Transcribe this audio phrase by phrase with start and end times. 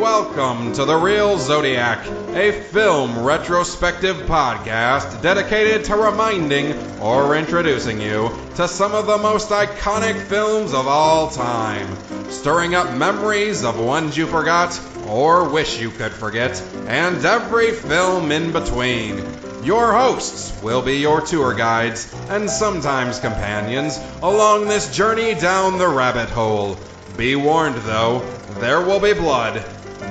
[0.00, 8.30] Welcome to The Real Zodiac, a film retrospective podcast dedicated to reminding or introducing you
[8.54, 11.86] to some of the most iconic films of all time,
[12.30, 18.32] stirring up memories of ones you forgot or wish you could forget, and every film
[18.32, 19.18] in between.
[19.62, 25.88] Your hosts will be your tour guides and sometimes companions along this journey down the
[25.88, 26.78] rabbit hole.
[27.18, 28.20] Be warned though,
[28.60, 29.62] there will be blood,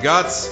[0.02, 0.50] guts,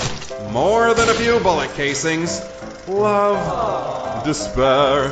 [0.51, 2.41] more than a few bullet casings,
[2.87, 5.09] love, despair,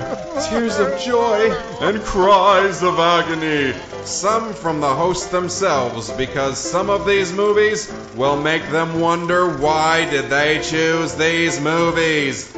[0.50, 1.52] tears of joy,
[1.82, 3.74] and cries of agony.
[4.04, 10.10] Some from the hosts themselves, because some of these movies will make them wonder why
[10.10, 12.52] did they choose these movies.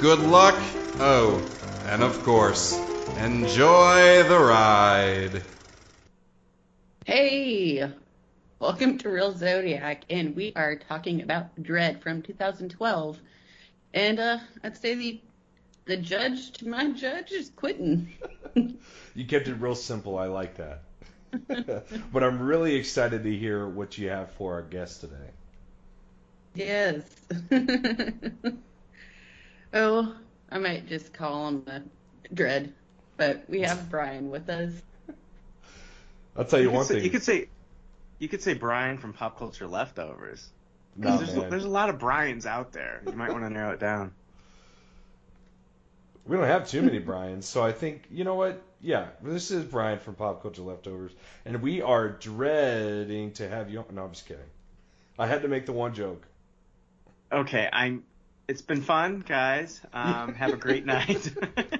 [0.00, 0.58] Good luck.
[0.98, 1.42] Oh,
[1.86, 2.78] and of course,
[3.18, 5.42] enjoy the ride.
[7.06, 7.90] Hey,
[8.60, 13.18] welcome to Real Zodiac, and we are talking about Dredd from 2012.
[13.94, 15.20] And uh, I'd say the
[15.86, 18.12] the judge to my judge is Quentin.
[19.14, 20.18] You kept it real simple.
[20.18, 20.82] I like that.
[22.12, 25.30] but I'm really excited to hear what you have for our guest today.
[26.54, 27.02] yes.
[29.74, 30.14] oh,
[30.50, 31.82] I might just call him a
[32.34, 32.72] Dread,
[33.16, 34.72] but we have Brian with us.
[36.36, 37.04] I'll tell you, You one say, thing.
[37.04, 37.48] you could say,
[38.20, 40.48] you could say Brian from Pop Culture Leftovers.
[40.94, 41.50] No, there's, man.
[41.50, 43.02] there's a lot of Brian's out there.
[43.06, 44.12] You might want to narrow it down.
[46.26, 48.62] We don't have too many Brians, so I think you know what?
[48.80, 51.12] Yeah, this is Brian from Pop Culture Leftovers,
[51.44, 53.84] and we are dreading to have you.
[53.90, 54.44] No, I'm just kidding.
[55.18, 56.24] I had to make the one joke.
[57.32, 58.04] Okay, I'm.
[58.46, 59.80] It's been fun, guys.
[59.92, 61.32] Um, have a great night.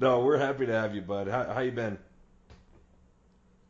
[0.00, 1.28] No, we're happy to have you, bud.
[1.28, 1.98] How, how you been?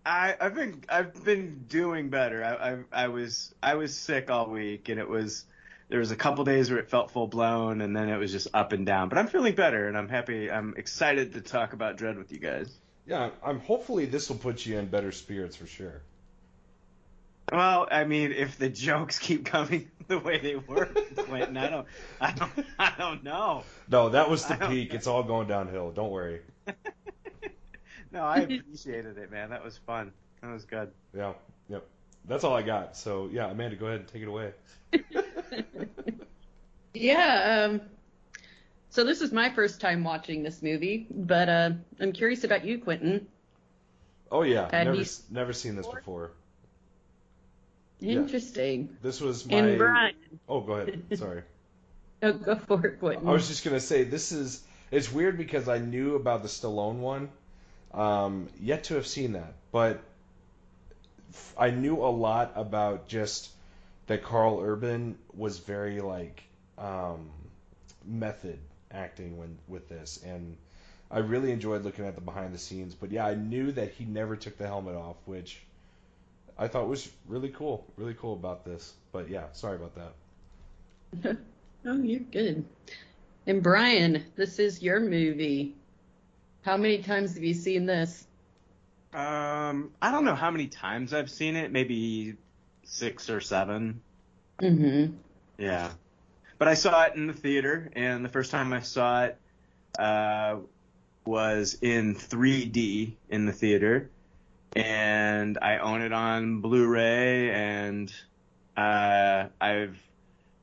[0.05, 2.43] I, I've been I've been doing better.
[2.43, 5.45] I, I I was I was sick all week, and it was
[5.89, 8.49] there was a couple days where it felt full blown, and then it was just
[8.55, 9.09] up and down.
[9.09, 10.51] But I'm feeling better, and I'm happy.
[10.51, 12.71] I'm excited to talk about Dredd with you guys.
[13.07, 13.61] Yeah, I'm.
[13.61, 16.01] Hopefully, this will put you in better spirits for sure.
[17.53, 21.87] Well, I mean, if the jokes keep coming the way they were, Quentin, I don't,
[22.21, 23.65] I don't, I don't know.
[23.89, 24.95] No, that was the I peak.
[24.95, 25.91] It's all going downhill.
[25.91, 26.41] Don't worry.
[28.13, 29.51] No, I appreciated it, man.
[29.51, 30.13] That was fun.
[30.43, 30.91] That was good.
[31.17, 31.35] Yeah,
[31.69, 31.87] yep.
[32.27, 32.97] That's all I got.
[32.97, 34.53] So yeah, Amanda, go ahead and take it away.
[36.93, 37.81] Yeah, um,
[38.91, 42.79] so this is my first time watching this movie, but uh, I'm curious about you,
[42.81, 43.29] Quentin.
[44.31, 46.33] Oh yeah, Had never s- never seen this before.
[48.01, 48.19] Yeah.
[48.19, 48.97] Interesting.
[49.03, 49.59] This was my.
[49.59, 50.15] And Brian.
[50.49, 51.03] Oh, go ahead.
[51.17, 51.43] Sorry.
[52.23, 53.27] Oh, go for it, Quentin.
[53.27, 54.63] I was just gonna say this is.
[54.91, 57.31] It's weird because I knew about the Stallone one,
[57.93, 60.01] um, yet to have seen that, but
[61.57, 63.51] I knew a lot about just
[64.07, 66.43] that Karl Urban was very like
[66.79, 67.31] um,
[68.05, 68.59] method
[68.91, 70.57] acting when with this, and
[71.11, 72.95] I really enjoyed looking at the behind the scenes.
[72.95, 75.61] But yeah, I knew that he never took the helmet off, which
[76.59, 78.93] I thought was really cool, really cool about this.
[79.13, 79.95] But yeah, sorry about
[81.23, 81.37] that.
[81.87, 82.67] Oh, you're good.
[83.47, 85.75] And Brian, this is your movie.
[86.63, 88.27] How many times have you seen this?
[89.13, 91.73] Um, I don't know how many times I've seen it.
[91.73, 92.37] Maybe
[92.85, 94.03] six or seven.
[94.61, 95.15] Mm-hmm.
[95.59, 95.91] Yeah.
[96.59, 99.39] But I saw it in the theater, and the first time I saw it
[99.99, 100.57] uh,
[101.25, 104.11] was in 3D in the theater,
[104.77, 108.13] and I own it on Blu-ray, and
[108.77, 109.99] uh, I've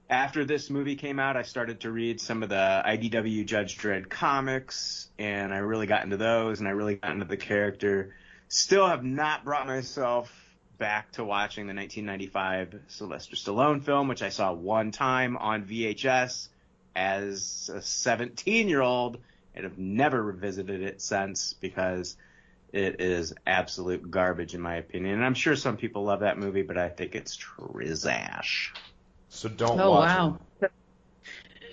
[0.09, 4.09] after this movie came out, I started to read some of the IDW Judge Dredd
[4.09, 8.15] comics, and I really got into those, and I really got into the character.
[8.47, 10.31] Still have not brought myself
[10.77, 16.47] back to watching the 1995 Sylvester Stallone film, which I saw one time on VHS
[16.95, 19.17] as a 17 year old
[19.55, 22.15] and have never revisited it since because
[22.71, 25.15] it is absolute garbage in my opinion.
[25.15, 28.73] And I'm sure some people love that movie, but I think it's trash.
[29.29, 30.39] So don't Oh, watch wow.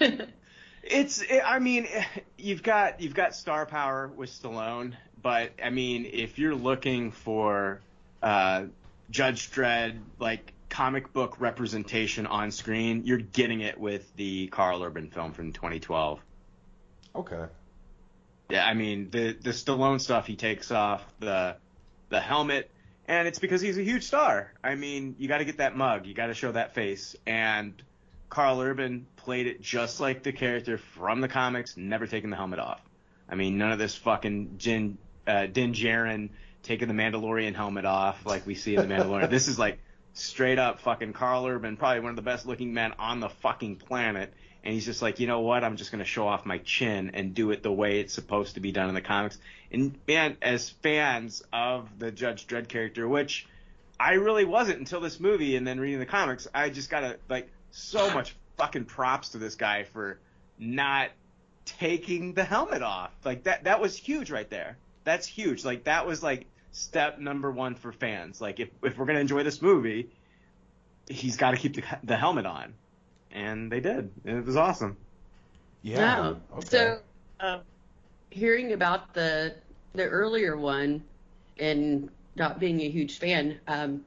[0.01, 0.21] it.
[0.87, 1.89] It's, it, I mean,
[2.39, 7.81] you've got you've got star power with Stallone, but I mean, if you're looking for
[8.23, 8.65] uh,
[9.11, 15.09] Judge Dredd like comic book representation on screen, you're getting it with the Karl Urban
[15.09, 16.21] film from 2012.
[17.15, 17.47] Okay.
[18.51, 21.57] Yeah, I mean, the the Stallone stuff he takes off the
[22.11, 22.71] the helmet,
[23.07, 24.53] and it's because he's a huge star.
[24.63, 27.75] I mean, you got to get that mug, you got to show that face, and
[28.29, 32.59] Karl Urban played it just like the character from the comics, never taking the helmet
[32.59, 32.81] off.
[33.29, 36.31] I mean, none of this fucking Jin, uh, Din Djarin
[36.63, 39.31] taking the Mandalorian helmet off like we see in the Mandalorian.
[39.31, 39.79] this is like
[40.15, 43.77] straight up fucking Karl Urban, probably one of the best looking men on the fucking
[43.77, 44.33] planet.
[44.63, 45.63] And he's just like, you know what?
[45.63, 48.55] I'm just going to show off my chin and do it the way it's supposed
[48.55, 49.37] to be done in the comics.
[49.71, 53.47] And man, as fans of the Judge Dredd character, which
[54.01, 57.19] I really wasn't until this movie and then reading the comics, I just got to
[57.29, 60.19] like so much fucking props to this guy for
[60.59, 61.11] not
[61.65, 63.11] taking the helmet off.
[63.25, 64.79] Like that that was huge right there.
[65.05, 65.65] That's huge.
[65.65, 68.41] Like that was like step number 1 for fans.
[68.41, 70.11] Like if if we're going to enjoy this movie,
[71.09, 72.75] he's got to keep the, the helmet on.
[73.31, 74.11] And they did.
[74.25, 74.97] It was awesome.
[75.83, 75.99] Yeah.
[75.99, 76.41] No.
[76.59, 76.67] Okay.
[76.67, 76.99] So,
[77.41, 77.59] uh,
[78.31, 79.55] hearing about the
[79.95, 81.03] the earlier one
[81.59, 84.05] and not being a huge fan, um,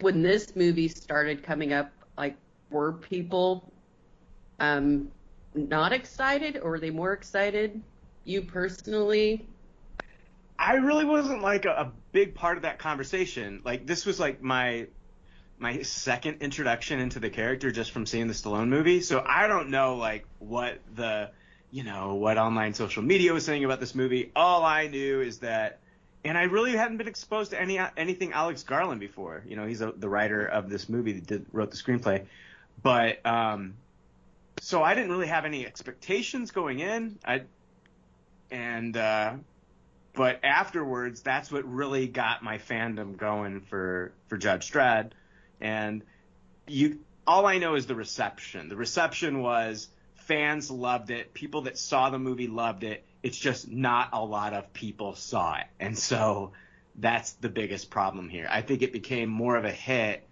[0.00, 2.34] when this movie started coming up, like,
[2.70, 3.70] were people
[4.58, 5.08] um,
[5.54, 7.80] not excited, or were they more excited?
[8.24, 9.46] You personally?
[10.62, 13.62] I really wasn't like a, a big part of that conversation.
[13.64, 14.86] Like this was like my
[15.58, 19.00] my second introduction into the character just from seeing the Stallone movie.
[19.00, 21.30] So I don't know like what the
[21.72, 24.30] you know what online social media was saying about this movie.
[24.36, 25.80] All I knew is that
[26.24, 29.42] and I really hadn't been exposed to any anything Alex Garland before.
[29.44, 32.26] You know, he's a, the writer of this movie that did, wrote the screenplay.
[32.80, 33.74] But um
[34.60, 37.18] so I didn't really have any expectations going in.
[37.24, 37.42] I
[38.52, 39.34] and uh
[40.14, 45.12] but afterwards that's what really got my fandom going for for Judge Dredd
[45.60, 46.02] and
[46.66, 48.68] you all I know is the reception.
[48.68, 53.04] The reception was fans loved it, people that saw the movie loved it.
[53.22, 55.66] It's just not a lot of people saw it.
[55.78, 56.52] And so
[56.96, 58.48] that's the biggest problem here.
[58.50, 60.26] I think it became more of a hit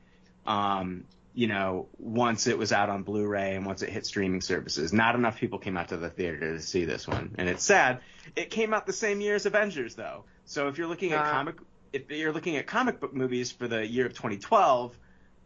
[0.46, 1.04] um,
[1.34, 4.92] you know, once it was out on Blu-ray and once it hit streaming services.
[4.92, 8.00] Not enough people came out to the theater to see this one, and it's sad.
[8.36, 10.24] It came out the same year as Avengers, though.
[10.44, 11.30] So if you're looking at Uh.
[11.30, 11.56] comic,
[11.92, 14.96] if you're looking at comic book movies for the year of 2012,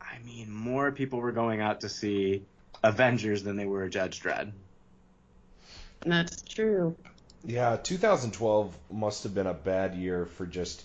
[0.01, 2.45] I mean, more people were going out to see
[2.83, 4.53] Avengers than they were Judge Dredd.
[6.01, 6.97] That's true.
[7.45, 10.85] Yeah, 2012 must have been a bad year for just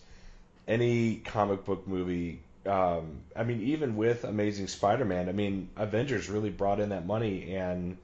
[0.67, 2.41] any comic book movie.
[2.65, 7.55] Um, I mean, even with Amazing Spider-Man, I mean, Avengers really brought in that money
[7.55, 7.97] and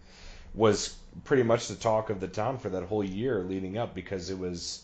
[0.54, 4.30] was pretty much the talk of the town for that whole year leading up because
[4.30, 4.84] it was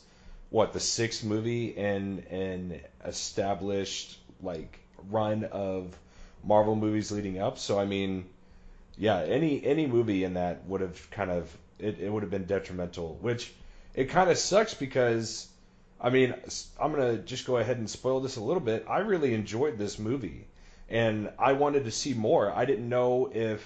[0.49, 4.79] what the sixth movie in an established like
[5.09, 5.97] run of
[6.43, 7.57] Marvel movies leading up.
[7.57, 8.25] So I mean,
[8.97, 12.45] yeah, any any movie in that would have kind of it, it would have been
[12.45, 13.53] detrimental, which
[13.93, 15.47] it kind of sucks because
[16.01, 16.33] I mean,
[16.79, 18.85] I'm going to just go ahead and spoil this a little bit.
[18.89, 20.47] I really enjoyed this movie
[20.89, 22.51] and I wanted to see more.
[22.51, 23.65] I didn't know if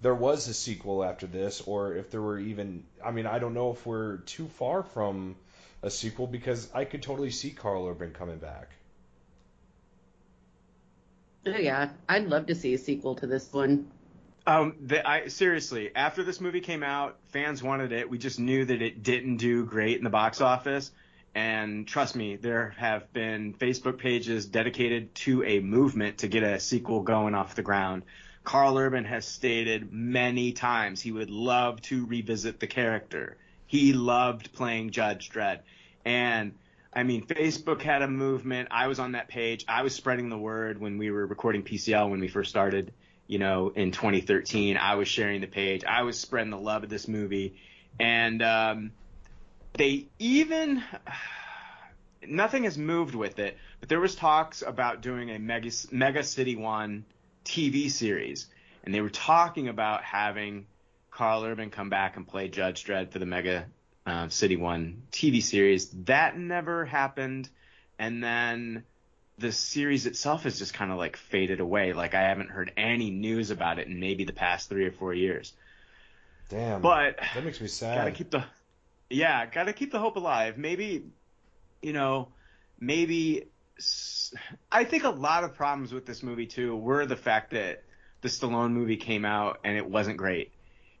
[0.00, 3.52] there was a sequel after this or if there were even I mean, I don't
[3.52, 5.36] know if we're too far from
[5.82, 8.70] a sequel because I could totally see Karl Urban coming back.
[11.46, 13.90] Oh yeah, I'd love to see a sequel to this one.
[14.46, 18.08] Um, the, I seriously, after this movie came out, fans wanted it.
[18.08, 20.90] We just knew that it didn't do great in the box office.
[21.34, 26.58] And trust me, there have been Facebook pages dedicated to a movement to get a
[26.58, 28.02] sequel going off the ground.
[28.44, 33.36] Karl Urban has stated many times he would love to revisit the character.
[33.66, 35.60] He loved playing Judge Dredd.
[36.04, 36.54] And
[36.92, 38.68] I mean, Facebook had a movement.
[38.70, 39.64] I was on that page.
[39.68, 42.92] I was spreading the word when we were recording PCL when we first started,
[43.26, 44.78] you know, in 2013.
[44.78, 45.84] I was sharing the page.
[45.84, 47.56] I was spreading the love of this movie.
[48.00, 48.92] And um,
[49.78, 50.82] they even
[52.26, 56.56] nothing has moved with it, but there was talks about doing a Mega, Mega City
[56.56, 57.06] One
[57.44, 58.46] TV series,
[58.84, 60.66] and they were talking about having
[61.10, 63.66] Karl Urban come back and play Judge Dredd for the Mega
[64.04, 65.88] uh, City One TV series.
[66.04, 67.48] That never happened,
[67.98, 68.84] and then
[69.38, 71.92] the series itself has just kind of like faded away.
[71.92, 75.14] Like I haven't heard any news about it in maybe the past three or four
[75.14, 75.52] years.
[76.48, 76.80] Damn.
[76.80, 77.96] But that makes me sad.
[77.96, 78.44] gotta keep the
[79.10, 81.04] yeah gotta keep the hope alive maybe
[81.82, 82.28] you know
[82.80, 83.46] maybe
[84.72, 87.84] I think a lot of problems with this movie too were the fact that
[88.22, 90.52] the stallone movie came out and it wasn't great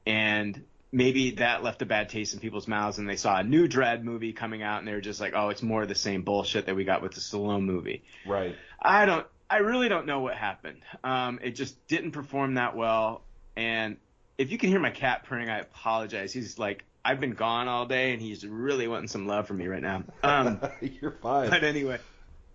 [0.06, 3.68] and maybe that left a bad taste in people's mouths and they saw a new
[3.68, 6.22] Dredd movie coming out and they were just like oh it's more of the same
[6.22, 8.56] bullshit that we got with the stallone movie right.
[8.80, 9.26] I don't.
[9.50, 10.82] I really don't know what happened.
[11.02, 13.22] Um, it just didn't perform that well.
[13.56, 13.96] And
[14.36, 16.32] if you can hear my cat purring, I apologize.
[16.32, 19.66] He's like, I've been gone all day, and he's really wanting some love from me
[19.66, 20.02] right now.
[20.22, 21.48] Um, You're fine.
[21.48, 21.98] but anyway,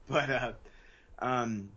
[0.08, 0.52] but uh,
[1.18, 1.70] um,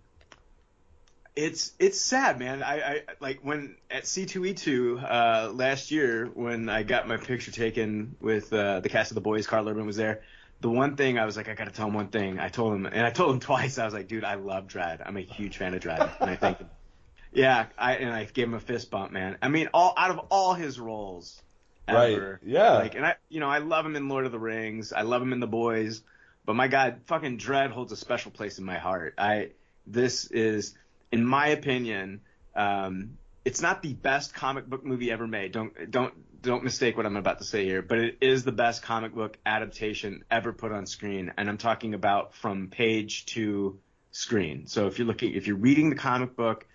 [1.34, 2.62] it's it's sad, man.
[2.62, 8.16] I, I like when at C2E2 uh, last year when I got my picture taken
[8.20, 9.46] with uh, the cast of the boys.
[9.46, 10.20] Karl Urban was there.
[10.60, 12.38] the one thing I was like, I gotta tell him one thing.
[12.38, 13.78] I told him, and I told him twice.
[13.78, 15.00] I was like, dude, I love Dredd.
[15.04, 16.58] I'm a huge fan of Dredd, and I think,
[17.32, 19.38] yeah, I and I gave him a fist bump, man.
[19.40, 21.42] I mean, all out of all his roles,
[21.88, 22.72] ever, Right, yeah.
[22.74, 24.92] like, and I, you know, I love him in Lord of the Rings.
[24.92, 26.02] I love him in The Boys,
[26.44, 29.14] but my God, fucking Dredd holds a special place in my heart.
[29.18, 29.50] I,
[29.86, 30.74] this is,
[31.12, 32.20] in my opinion,
[32.54, 35.52] um, it's not the best comic book movie ever made.
[35.52, 36.12] Don't don't
[36.42, 39.38] don't mistake what I'm about to say here, but it is the best comic book
[39.46, 43.78] adaptation ever put on screen, and I'm talking about from page to
[44.10, 44.66] screen.
[44.66, 46.66] So if you're looking, if you're reading the comic book,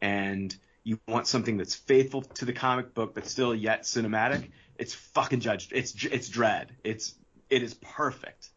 [0.00, 4.94] and you want something that's faithful to the comic book but still yet cinematic, it's
[4.94, 5.72] fucking judged.
[5.72, 6.68] It's it's Dredd.
[6.84, 7.14] It's
[7.50, 8.48] it is perfect.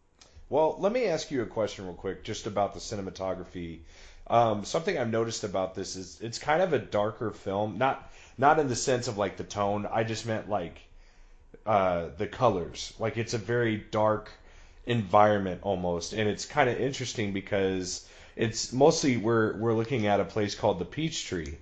[0.49, 3.79] Well, let me ask you a question real quick, just about the cinematography.
[4.27, 8.59] Um, something I've noticed about this is it's kind of a darker film, not not
[8.59, 9.87] in the sense of like the tone.
[9.91, 10.79] I just meant like
[11.65, 12.93] uh, the colors.
[12.99, 14.31] Like it's a very dark
[14.85, 20.25] environment almost, and it's kind of interesting because it's mostly we're we're looking at a
[20.25, 21.55] place called the Peachtree,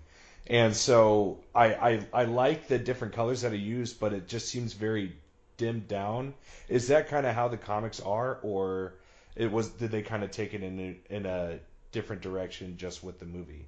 [0.47, 4.49] and so I I, I like the different colors that are used, but it just
[4.49, 5.15] seems very
[5.57, 6.33] dimmed down.
[6.67, 8.95] Is that kind of how the comics are, or
[9.35, 11.59] it was did they kind of take it in a, in a
[11.91, 13.67] different direction just with the movie?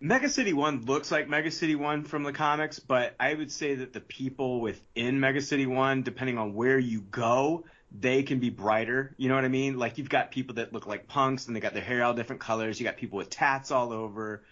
[0.00, 3.74] Mega City 1 looks like Mega City 1 from the comics, but I would say
[3.76, 8.50] that the people within Mega City 1, depending on where you go, they can be
[8.50, 9.14] brighter.
[9.16, 9.76] You know what I mean?
[9.76, 12.40] Like you've got people that look like punks and they got their hair all different
[12.40, 12.78] colors.
[12.78, 14.44] You got people with tats all over.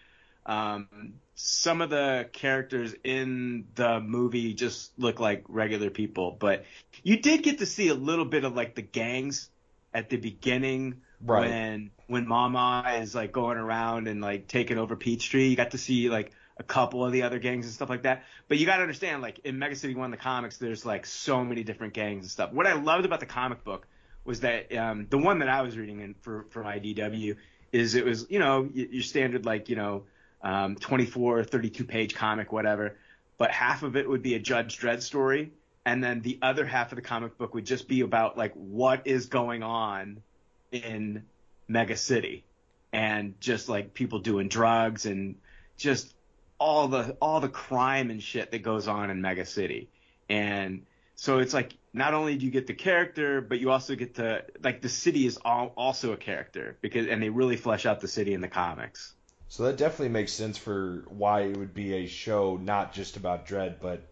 [0.46, 0.88] Um,
[1.36, 6.64] some of the characters in the movie just look like regular people, but
[7.04, 9.50] you did get to see a little bit of like the gangs
[9.94, 11.48] at the beginning Right.
[11.48, 15.48] when when Mama is like going around and like taking over Peachtree.
[15.48, 18.24] You got to see like a couple of the other gangs and stuff like that.
[18.48, 21.44] But you got to understand, like in Mega City One, the comics, there's like so
[21.44, 22.52] many different gangs and stuff.
[22.52, 23.86] What I loved about the comic book
[24.24, 27.36] was that um, the one that I was reading in for for IDW
[27.72, 30.06] is it was you know your standard like you know
[30.46, 32.96] um, 24, 32 page comic, whatever.
[33.36, 35.50] But half of it would be a Judge Dredd story,
[35.84, 39.08] and then the other half of the comic book would just be about like what
[39.08, 40.22] is going on
[40.70, 41.24] in
[41.66, 42.44] Mega City,
[42.92, 45.34] and just like people doing drugs and
[45.76, 46.14] just
[46.58, 49.88] all the all the crime and shit that goes on in Mega City,
[50.30, 50.86] and
[51.16, 54.44] so it's like not only do you get the character, but you also get to
[54.62, 58.08] like the city is all, also a character because and they really flesh out the
[58.08, 59.15] city in the comics.
[59.48, 63.46] So that definitely makes sense for why it would be a show not just about
[63.46, 64.02] Dredd, but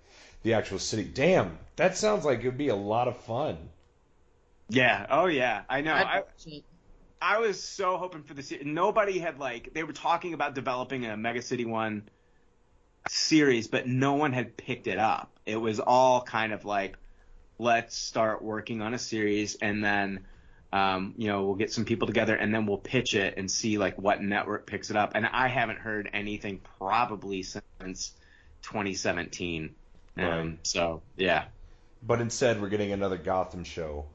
[0.43, 1.05] the actual city.
[1.05, 3.71] Damn, that sounds like it would be a lot of fun.
[4.69, 5.07] Yeah.
[5.11, 5.63] Oh yeah.
[5.69, 5.93] I know.
[5.95, 6.65] I'd I, watch it.
[7.21, 11.07] I was so hoping for the se- nobody had like they were talking about developing
[11.07, 12.09] a Mega City One
[13.07, 15.39] series, but no one had picked it up.
[15.47, 16.97] It was all kind of like,
[17.59, 20.27] let's start working on a series, and then,
[20.75, 23.79] um, you know, we'll get some people together, and then we'll pitch it and see
[23.79, 25.13] like what network picks it up.
[25.15, 28.13] And I haven't heard anything probably since
[28.63, 29.75] 2017.
[30.17, 30.59] Um, Right.
[30.63, 31.45] so yeah.
[32.03, 34.07] But instead, we're getting another Gotham show.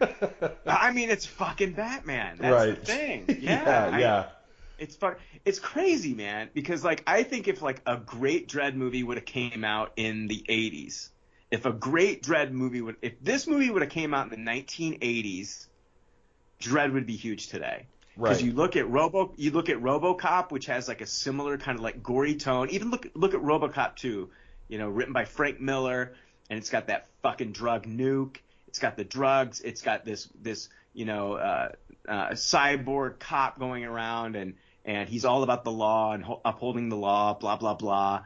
[0.66, 2.36] I mean, it's fucking Batman.
[2.38, 2.78] That's right.
[2.80, 3.24] the thing.
[3.40, 3.96] yeah, Yeah.
[3.96, 4.26] I- yeah.
[4.76, 5.20] It's fuck.
[5.44, 6.50] It's crazy, man.
[6.52, 10.26] Because like I think if like a great Dredd movie would have came out in
[10.26, 11.10] the '80s,
[11.52, 14.50] if a great Dredd movie would, if this movie would have came out in the
[14.50, 15.68] 1980s,
[16.64, 17.86] Dredd would be huge today.
[18.16, 18.44] Because Right.
[18.44, 21.82] you look at Robo, you look at RoboCop, which has like a similar kind of
[21.82, 22.70] like gory tone.
[22.70, 24.30] Even look look at RoboCop 2,
[24.68, 26.14] you know, written by Frank Miller,
[26.48, 28.36] and it's got that fucking drug nuke.
[28.68, 29.60] It's got the drugs.
[29.60, 31.72] It's got this this you know uh,
[32.08, 34.54] uh, cyborg cop going around, and
[34.84, 37.34] and he's all about the law and ho- upholding the law.
[37.34, 38.24] Blah blah blah.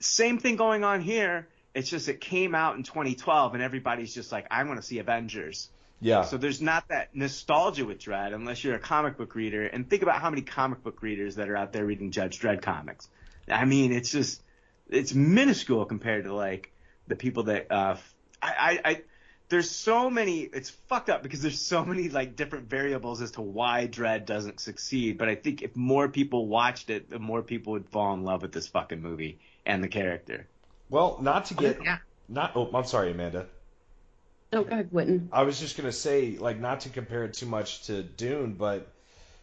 [0.00, 1.46] Same thing going on here.
[1.74, 4.98] It's just it came out in 2012, and everybody's just like, I want to see
[4.98, 5.68] Avengers.
[6.00, 6.22] Yeah.
[6.22, 9.66] So there's not that nostalgia with Dredd unless you're a comic book reader.
[9.66, 12.62] And think about how many comic book readers that are out there reading Judge Dredd
[12.62, 13.08] comics.
[13.50, 14.42] I mean, it's just
[14.88, 16.72] it's minuscule compared to like
[17.08, 17.96] the people that uh
[18.40, 19.02] I I, I
[19.48, 23.40] there's so many it's fucked up because there's so many like different variables as to
[23.42, 25.18] why Dredd doesn't succeed.
[25.18, 28.42] But I think if more people watched it, the more people would fall in love
[28.42, 30.46] with this fucking movie and the character.
[30.90, 31.98] Well, not to get Yeah.
[32.28, 32.52] not.
[32.54, 33.46] Oh, I'm sorry, Amanda.
[34.52, 35.28] No, go ahead.
[35.32, 38.88] I was just gonna say, like, not to compare it too much to Dune, but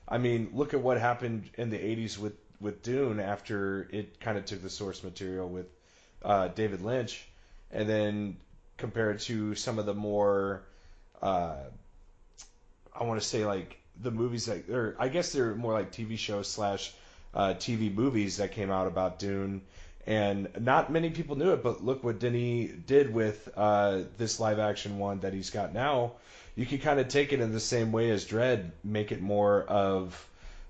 [0.07, 4.37] I mean, look at what happened in the '80s with with Dune after it kind
[4.37, 5.67] of took the source material with
[6.23, 7.25] uh, David Lynch,
[7.71, 8.37] and then
[8.77, 10.63] compare it to some of the more,
[11.21, 11.57] uh,
[12.93, 16.17] I want to say like the movies that, or I guess they're more like TV
[16.17, 16.93] shows slash
[17.33, 19.61] uh, TV movies that came out about Dune,
[20.07, 21.63] and not many people knew it.
[21.63, 26.13] But look what Denis did with uh, this live action one that he's got now.
[26.55, 29.63] You can kind of take it in the same way as Dredd, make it more
[29.63, 30.27] of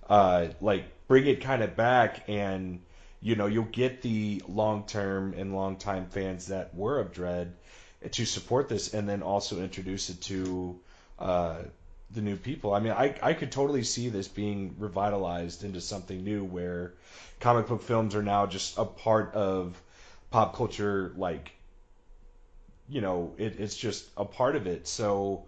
[0.09, 2.79] uh, like bring it kind of back and
[3.25, 7.49] you know, you'll get the long term and long time fans that were of Dredd
[8.11, 10.79] to support this and then also introduce it to
[11.17, 11.57] uh,
[12.11, 12.73] the new people.
[12.73, 16.93] I mean, I, I could totally see this being revitalized into something new where
[17.39, 19.79] comic book films are now just a part of
[20.31, 21.51] pop culture, like,
[22.87, 24.87] you know, it, it's just a part of it.
[24.87, 25.45] So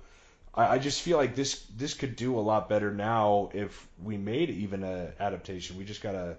[0.54, 4.18] I, I just feel like this this could do a lot better now if we
[4.18, 5.78] made even a adaptation.
[5.78, 6.38] We just gotta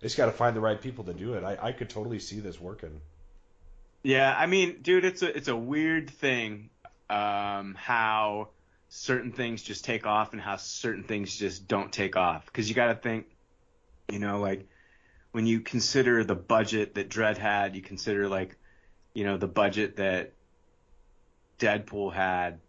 [0.00, 1.44] just got to find the right people to do it.
[1.44, 3.00] I, I could totally see this working.
[4.02, 6.70] Yeah, I mean, dude, it's a it's a weird thing
[7.10, 8.48] um, how
[8.88, 12.46] certain things just take off and how certain things just don't take off.
[12.46, 13.26] Because you got to think,
[14.08, 14.66] you know, like
[15.32, 18.56] when you consider the budget that Dredd had, you consider like,
[19.14, 20.32] you know, the budget that
[21.58, 22.60] Deadpool had,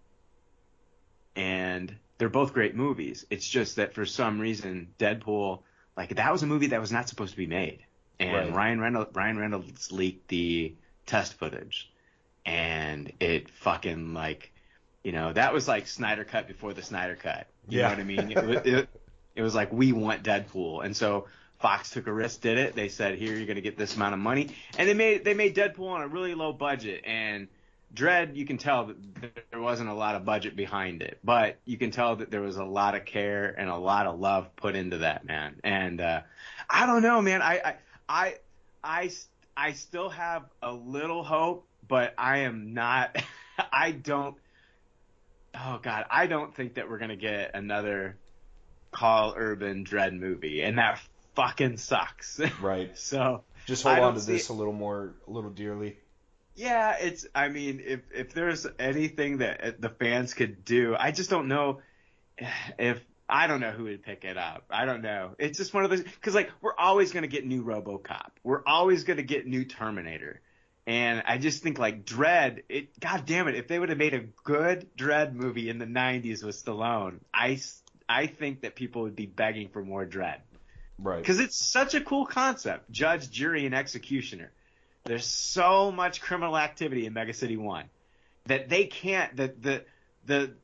[1.36, 3.26] and they're both great movies.
[3.30, 5.62] It's just that for some reason, Deadpool
[5.96, 7.80] like that was a movie that was not supposed to be made,
[8.20, 8.56] and right.
[8.56, 10.74] Ryan Reynolds Ryan Reynolds leaked the
[11.06, 11.92] test footage,
[12.46, 14.52] and it fucking like,
[15.10, 17.48] you know, that was like Snyder cut before the Snyder cut.
[17.68, 17.86] You yeah.
[17.86, 18.32] know what I mean?
[18.32, 18.90] It, it,
[19.38, 21.26] it was like we want Deadpool, and so
[21.58, 22.76] Fox took a risk, did it.
[22.76, 25.34] They said, "Here, you're going to get this amount of money," and they made they
[25.34, 27.48] made Deadpool on a really low budget, and
[27.92, 31.80] Dredd, you can tell that there wasn't a lot of budget behind it, but you
[31.80, 34.76] can tell that there was a lot of care and a lot of love put
[34.76, 35.56] into that man.
[35.64, 36.22] And uh,
[36.70, 37.42] I don't know, man.
[37.42, 37.76] I, I
[38.08, 38.36] I
[38.84, 39.12] I
[39.58, 43.20] I still have a little hope, but I am not.
[43.72, 44.36] I don't.
[45.56, 48.18] Oh God, I don't think that we're gonna get another
[48.92, 51.00] Karl Urban Dredd movie, and that
[51.36, 52.40] fucking sucks.
[52.62, 52.98] Right.
[52.98, 55.98] so just hold on to this a little more, a little dearly.
[56.56, 57.26] Yeah, it's.
[57.34, 61.48] I mean, if if there's anything that uh, the fans could do, I just don't
[61.48, 61.80] know
[62.78, 64.66] if I don't know who would pick it up.
[64.70, 65.36] I don't know.
[65.40, 68.32] It's just one of those because like we're always gonna get new RoboCop.
[68.44, 70.42] We're always gonna get new Terminator.
[70.90, 74.16] And I just think like Dredd, it, God damn it, if they would have made
[74.16, 77.60] a good Dredd movie in the 90s with Stallone, I,
[78.10, 80.38] I think that people would be begging for more Dredd.
[80.98, 81.20] Right.
[81.20, 82.90] Because it's such a cool concept.
[82.90, 84.52] Judge, jury, and executioner.
[85.04, 87.86] There's so much criminal activity in Mega City One
[88.48, 89.86] that they can't that the
[90.26, 90.56] the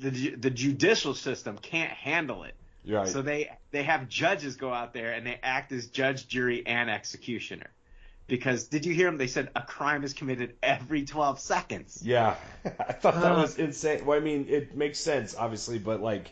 [0.00, 2.56] the the judicial system can't handle it.
[2.84, 3.06] Right.
[3.06, 6.90] So they they have judges go out there and they act as judge, jury, and
[6.90, 7.70] executioner.
[8.30, 9.18] Because did you hear them?
[9.18, 12.00] They said a crime is committed every 12 seconds.
[12.04, 14.06] Yeah, I thought that was insane.
[14.06, 16.30] Well, I mean, it makes sense, obviously, but like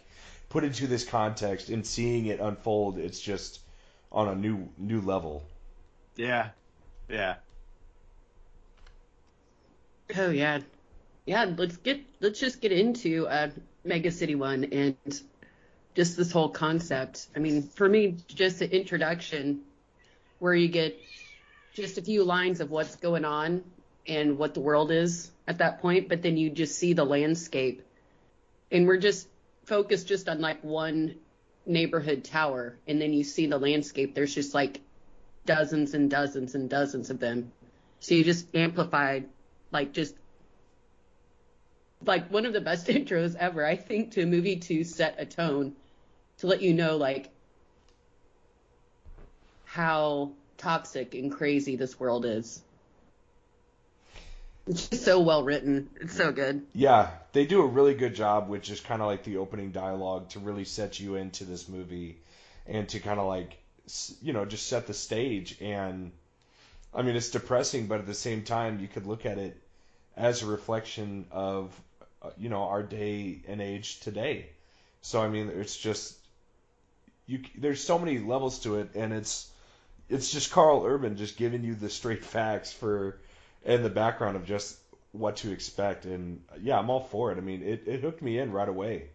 [0.49, 3.59] put into this context and seeing it unfold, it's just
[4.13, 5.43] on a new new level.
[6.15, 6.51] Yeah,
[7.09, 7.35] yeah.
[10.17, 10.61] Oh yeah,
[11.27, 11.53] yeah.
[11.57, 13.51] Let's get let's just get into uh,
[13.85, 15.21] Mega City One and
[15.97, 17.27] just this whole concept.
[17.35, 19.63] I mean, for me, just the introduction
[20.39, 20.97] where you get
[21.79, 23.63] just a few lines of what's going on
[24.07, 27.83] and what the world is at that point, but then you just see the landscape,
[28.71, 29.29] and we're just
[29.65, 31.15] focused just on like one
[31.65, 34.15] neighborhood tower, and then you see the landscape.
[34.15, 34.81] There's just like
[35.47, 37.53] dozens and dozens and dozens of them.
[38.01, 39.29] So you just amplified
[39.71, 40.15] like just
[42.05, 45.27] like one of the best intros ever, I think, to a movie to set a
[45.27, 45.75] tone
[46.39, 47.31] to let you know like
[49.65, 52.61] how toxic and crazy this world is.
[54.67, 55.89] It's just so well written.
[56.01, 56.67] It's so good.
[56.75, 60.29] Yeah, they do a really good job with just kind of like the opening dialogue
[60.31, 62.19] to really set you into this movie
[62.67, 63.57] and to kind of like
[64.21, 66.13] you know just set the stage and
[66.93, 69.57] I mean it's depressing but at the same time you could look at it
[70.15, 71.75] as a reflection of
[72.21, 74.51] uh, you know our day and age today.
[75.01, 76.15] So I mean it's just
[77.27, 79.51] you there's so many levels to it and it's
[80.09, 83.19] it's just Karl Urban just giving you the straight facts for
[83.65, 84.79] and the background of just
[85.13, 87.39] what to expect and yeah I'm all for it.
[87.39, 89.09] I mean it, it hooked me in right away.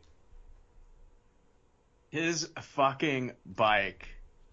[2.09, 4.07] His fucking bike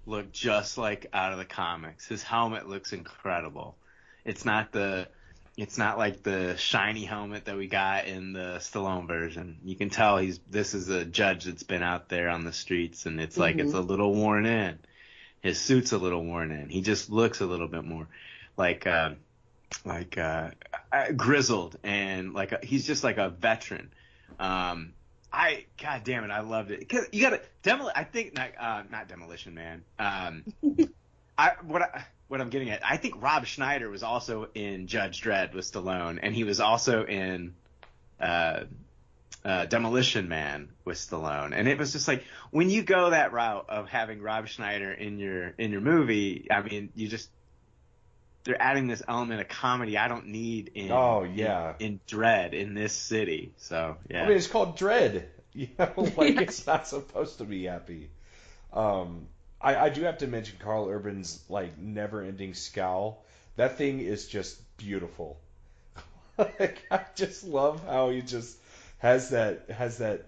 [0.07, 2.07] looked just like out of the comics.
[2.07, 3.77] His helmet looks incredible.
[4.25, 5.09] It's not the
[5.57, 9.59] it's not like the shiny helmet that we got in the Stallone version.
[9.63, 13.05] You can tell he's this is a judge that's been out there on the streets
[13.05, 13.67] and it's like mm-hmm.
[13.67, 14.79] it's a little worn in.
[15.43, 16.69] His suit's a little worn in.
[16.69, 18.07] He just looks a little bit more
[18.57, 19.11] like uh
[19.85, 20.51] like uh
[21.17, 23.91] grizzled and like a, he's just like a veteran.
[24.39, 24.93] Um
[25.33, 26.93] I god damn it, I loved it.
[27.13, 29.83] You got to demol I think not uh not demolition man.
[29.99, 30.45] Um
[31.39, 32.81] I what I what I'm getting at.
[32.89, 37.05] I think Rob Schneider was also in Judge Dredd with Stallone, and he was also
[37.05, 37.55] in
[38.21, 38.61] uh,
[39.45, 41.53] uh, Demolition Man with Stallone.
[41.55, 45.19] And it was just like when you go that route of having Rob Schneider in
[45.19, 47.31] your in your movie, I mean, you just
[48.45, 51.75] they're adding this element of comedy I don't need in Oh, yeah.
[51.79, 53.53] in, in Dredd in this city.
[53.59, 54.25] So yeah.
[54.25, 55.25] I mean, it's called Dredd.
[55.53, 58.09] You know, like it's not supposed to be happy.
[58.73, 59.27] Um,
[59.61, 63.25] I, I do have to mention Karl Urban's like never-ending scowl.
[63.57, 65.41] That thing is just beautiful.
[66.39, 68.57] like I just love how he just
[69.01, 70.27] has that has that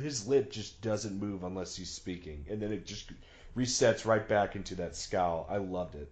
[0.00, 3.10] his lip just doesn't move unless he's speaking, and then it just
[3.56, 5.46] resets right back into that scowl.
[5.50, 6.10] I loved it.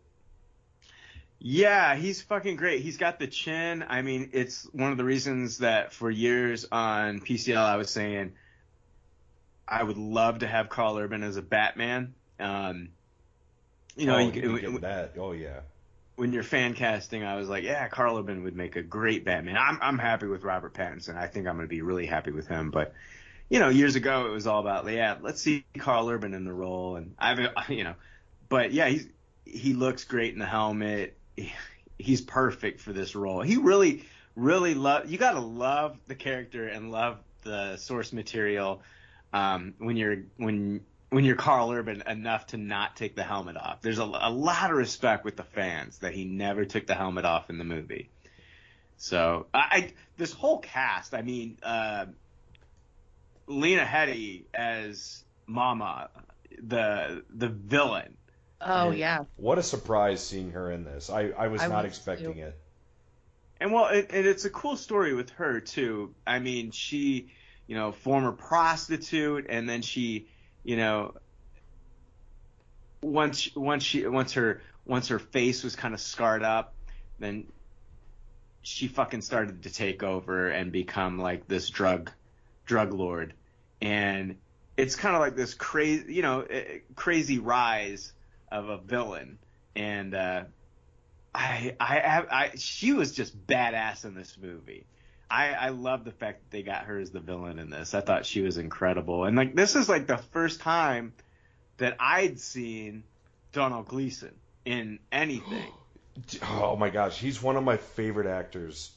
[1.38, 2.82] Yeah, he's fucking great.
[2.82, 3.84] He's got the chin.
[3.88, 8.32] I mean, it's one of the reasons that for years on PCL I was saying
[9.66, 12.14] I would love to have Karl Urban as a Batman.
[12.40, 12.88] Um,
[13.96, 15.14] you know, oh, you, you get that.
[15.18, 15.60] Oh yeah.
[16.18, 19.56] When you're fan casting, I was like, yeah, Karl Urban would make a great Batman.
[19.56, 21.16] I'm I'm happy with Robert Pattinson.
[21.16, 22.70] I think I'm going to be really happy with him.
[22.72, 22.92] But
[23.48, 26.52] you know, years ago it was all about yeah, let's see Karl Urban in the
[26.52, 27.94] role, and I've you know,
[28.48, 29.06] but yeah, he's
[29.44, 31.16] he looks great in the helmet.
[32.00, 33.42] He's perfect for this role.
[33.42, 34.04] He really,
[34.36, 35.10] really love.
[35.10, 38.82] You got to love the character and love the source material
[39.32, 43.80] um, when you're when when you're Karl Urban enough to not take the helmet off.
[43.80, 47.24] There's a, a lot of respect with the fans that he never took the helmet
[47.24, 48.10] off in the movie.
[48.98, 52.06] So I, I this whole cast, I mean, uh,
[53.46, 56.10] Lena Headey as Mama,
[56.62, 58.16] the the villain.
[58.60, 59.24] Oh And yeah.
[59.36, 61.10] What a surprise seeing her in this.
[61.10, 62.40] I, I was I not was expecting too.
[62.40, 62.58] it.
[63.60, 66.14] And well, it, and it's a cool story with her too.
[66.26, 67.32] I mean, she,
[67.66, 70.28] you know, former prostitute, and then she,
[70.68, 71.14] you know,
[73.02, 76.74] once once she once her once her face was kind of scarred up,
[77.18, 77.46] then
[78.60, 82.10] she fucking started to take over and become like this drug
[82.66, 83.32] drug lord,
[83.80, 84.36] and
[84.76, 88.12] it's kind of like this crazy, you know, eh, crazy rise
[88.52, 89.38] of a villain,
[89.74, 90.14] and.
[90.14, 90.44] uh
[91.34, 94.86] I, I, have- I, she was just badass in this movie.
[95.30, 97.94] I, I love the fact that they got her as the villain in this.
[97.94, 99.24] I thought she was incredible.
[99.24, 101.12] And like, this is like the first time
[101.76, 103.04] that I'd seen
[103.52, 105.72] Domhnall Gleeson in anything.
[106.42, 108.90] Oh my gosh, he's one of my favorite actors.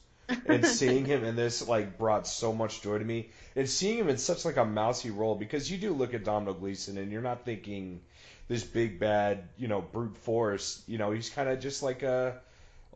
[0.46, 3.30] and seeing him in this like brought so much joy to me.
[3.54, 6.54] And seeing him in such like a mousy role because you do look at Domhnall
[6.54, 8.00] Gleeson and you're not thinking
[8.48, 10.82] this big bad, you know, brute force.
[10.88, 12.40] You know, he's kind of just like a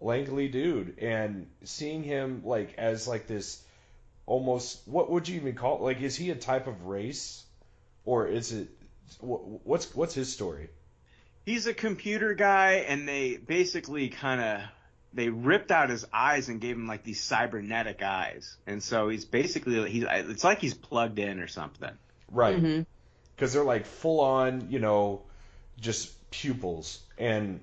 [0.01, 0.99] lanky dude.
[0.99, 3.63] And seeing him like as like this
[4.27, 5.83] almost what would you even call it?
[5.83, 7.45] Like, is he a type of race,
[8.05, 8.69] or is it
[9.21, 10.69] wh- what's what's his story?
[11.45, 14.61] He's a computer guy, and they basically kind of
[15.15, 19.25] they ripped out his eyes and gave him like these cybernetic eyes, and so he's
[19.25, 21.93] basically he's it's like he's plugged in or something.
[22.31, 22.59] Right.
[22.59, 22.81] hmm
[23.37, 25.21] because they're like full on, you know,
[25.79, 27.01] just pupils.
[27.19, 27.61] And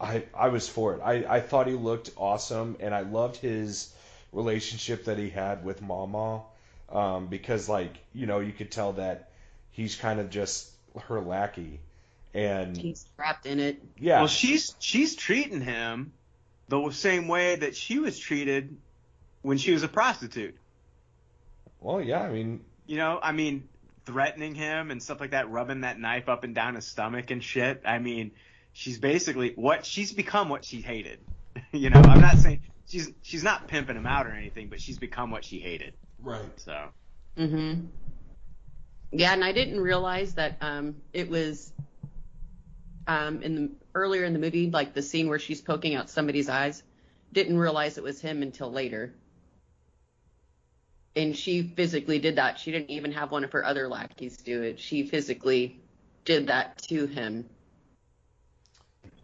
[0.00, 1.00] I I was for it.
[1.02, 3.92] I, I thought he looked awesome, and I loved his
[4.32, 6.42] relationship that he had with Mama,
[6.90, 9.30] um, because like you know you could tell that
[9.72, 10.70] he's kind of just
[11.08, 11.80] her lackey,
[12.34, 13.82] and He's trapped in it.
[13.98, 16.12] yeah, Well, she's she's treating him
[16.68, 18.76] the same way that she was treated
[19.42, 20.56] when she was a prostitute.
[21.80, 23.68] well, yeah, I mean, You know, I mean,
[24.06, 27.42] threatening him and stuff like that, rubbing that knife up and down his stomach and
[27.42, 27.82] shit.
[27.84, 28.32] I mean,
[28.78, 31.20] she's basically what she's become what she hated.
[31.72, 34.98] you know, I'm not saying she's she's not pimping him out or anything, but she's
[34.98, 35.94] become what she hated.
[36.20, 36.52] right.
[36.56, 36.90] So
[37.36, 37.86] hmm
[39.10, 41.72] Yeah, and I didn't realize that um, it was
[43.08, 46.48] um, in the earlier in the movie, like the scene where she's poking out somebody's
[46.48, 46.84] eyes.
[47.32, 49.14] Didn't realize it was him until later.
[51.16, 52.58] And she physically did that.
[52.60, 54.78] She didn't even have one of her other lackeys do it.
[54.78, 55.80] She physically
[56.24, 57.50] did that to him.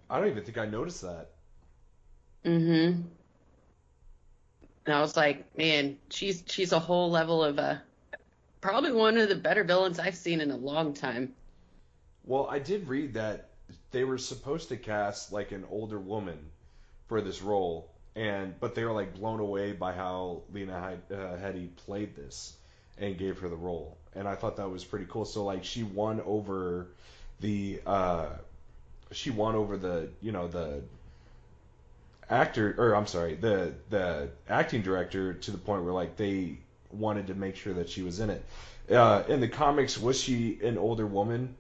[0.09, 1.31] I don't even think I noticed that.
[2.45, 3.03] Mm-hmm.
[4.87, 7.77] And I was like, man, she's she's a whole level of uh
[8.61, 11.35] probably one of the better villains I've seen in a long time.
[12.25, 13.49] Well, I did read that
[13.91, 16.39] they were supposed to cast like an older woman
[17.07, 21.75] for this role, and but they were like blown away by how Lena uh, Headey
[21.77, 22.57] played this
[22.99, 25.25] and gave her the role, and I thought that was pretty cool.
[25.25, 26.89] So like she won over
[27.41, 28.29] the uh,
[29.13, 30.83] she won over the you know the
[32.31, 36.59] actor or I'm sorry the the acting director to the point where like they
[36.91, 38.45] wanted to make sure that she was in it.
[38.91, 41.57] Uh, in the comics, was she an older woman?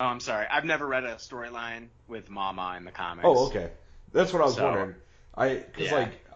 [0.00, 0.46] Oh, I'm sorry.
[0.50, 3.24] I've never read a storyline with Mama in the comics.
[3.26, 3.70] Oh, okay.
[4.12, 4.94] That's what I was So- wondering.
[5.36, 5.94] I because Yeah.
[5.96, 6.26] like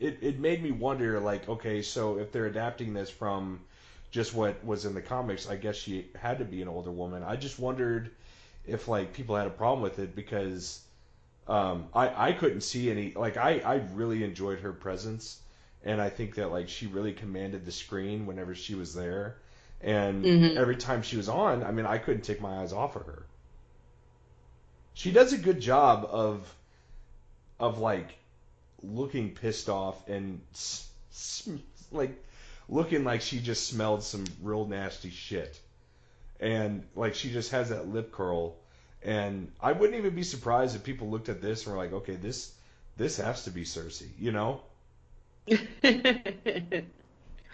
[0.00, 3.60] it it made me wonder like okay so if they're adapting this from
[4.10, 7.22] just what was in the comics I guess she had to be an older woman.
[7.22, 8.10] I just wondered
[8.66, 10.80] if like people had a problem with it because
[11.48, 15.38] um, I I couldn't see any like I I really enjoyed her presence
[15.84, 19.36] and I think that like she really commanded the screen whenever she was there
[19.80, 20.56] and Mhm.
[20.56, 23.24] every time she was on I mean I couldn't take my eyes off of her.
[24.94, 26.54] She does a good job of
[27.58, 28.18] of like
[28.82, 30.40] looking pissed off and
[31.92, 32.22] like
[32.70, 35.60] looking like she just smelled some real nasty shit.
[36.40, 38.56] And like she just has that lip curl
[39.02, 42.16] and I wouldn't even be surprised if people looked at this and were like, "Okay,
[42.16, 42.52] this
[42.96, 44.60] this has to be Cersei," you know?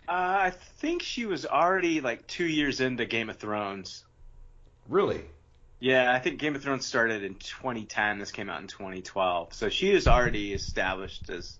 [0.08, 4.04] Uh, I think she was already like two years into Game of Thrones.
[4.88, 5.20] Really?
[5.80, 8.20] Yeah, I think Game of Thrones started in 2010.
[8.20, 11.58] This came out in 2012, so she is already established as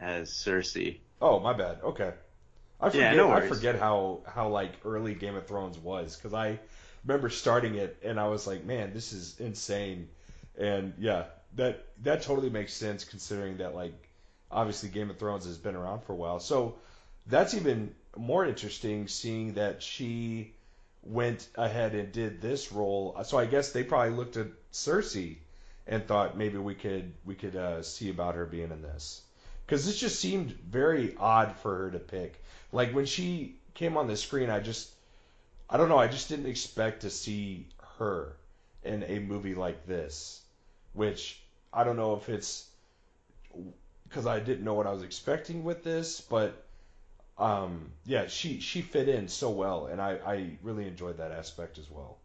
[0.00, 0.98] as Cersei.
[1.20, 1.78] Oh, my bad.
[1.84, 2.12] Okay.
[2.82, 6.34] I Yeah, forget no I forget how how like early Game of Thrones was cuz
[6.34, 6.58] I
[7.04, 10.08] remember starting it and I was like, "Man, this is insane."
[10.58, 13.94] And yeah, that that totally makes sense considering that like
[14.50, 16.40] obviously Game of Thrones has been around for a while.
[16.40, 16.76] So
[17.26, 20.52] that's even more interesting seeing that she
[21.02, 23.16] went ahead and did this role.
[23.24, 25.38] So I guess they probably looked at Cersei
[25.86, 29.22] and thought maybe we could we could uh, see about her being in this
[29.66, 32.42] because this just seemed very odd for her to pick.
[32.72, 34.90] Like when she came on the screen, I just
[35.68, 37.66] I don't know, I just didn't expect to see
[37.98, 38.36] her
[38.82, 40.42] in a movie like this,
[40.92, 41.40] which
[41.72, 42.66] I don't know if it's
[44.08, 46.64] because I didn't know what I was expecting with this, but
[47.38, 51.78] um, yeah, she she fit in so well, and I I really enjoyed that aspect
[51.78, 52.18] as well.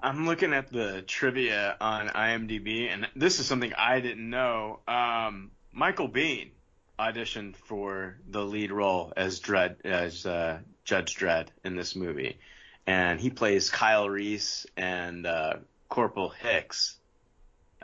[0.00, 4.80] I'm looking at the trivia on IMDb, and this is something I didn't know.
[4.86, 6.50] Um, Michael Biehn
[6.98, 12.38] auditioned for the lead role as Dredd, as uh, Judge Dredd in this movie,
[12.86, 15.54] and he plays Kyle Reese and uh,
[15.88, 16.96] Corporal Hicks.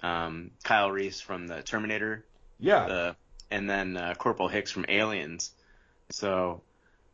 [0.03, 2.25] Um, Kyle Reese from the Terminator,
[2.59, 3.17] Yeah, the,
[3.51, 5.51] and then uh, Corporal Hicks from Aliens.
[6.09, 6.63] So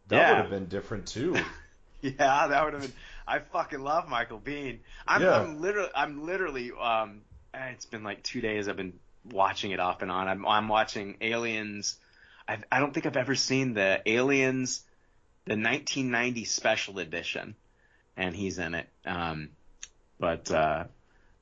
[0.08, 0.30] that yeah.
[0.30, 1.36] would have been different too.
[2.02, 2.92] Yeah, that would have been.
[3.26, 4.78] I fucking love Michael Biehn.
[5.08, 5.40] I'm, Yeah.
[5.40, 6.70] I'm literally, I'm literally.
[6.78, 7.22] Um,
[7.54, 8.68] it's been like two days.
[8.68, 8.92] I've been
[9.30, 10.28] watching it off and on.
[10.28, 11.96] I'm, I'm watching Aliens.
[12.46, 14.82] I've, I don't think I've ever seen the Aliens,
[15.44, 17.54] the 1990 special edition,
[18.16, 18.88] and he's in it.
[19.04, 19.50] Um,
[20.18, 20.84] but uh,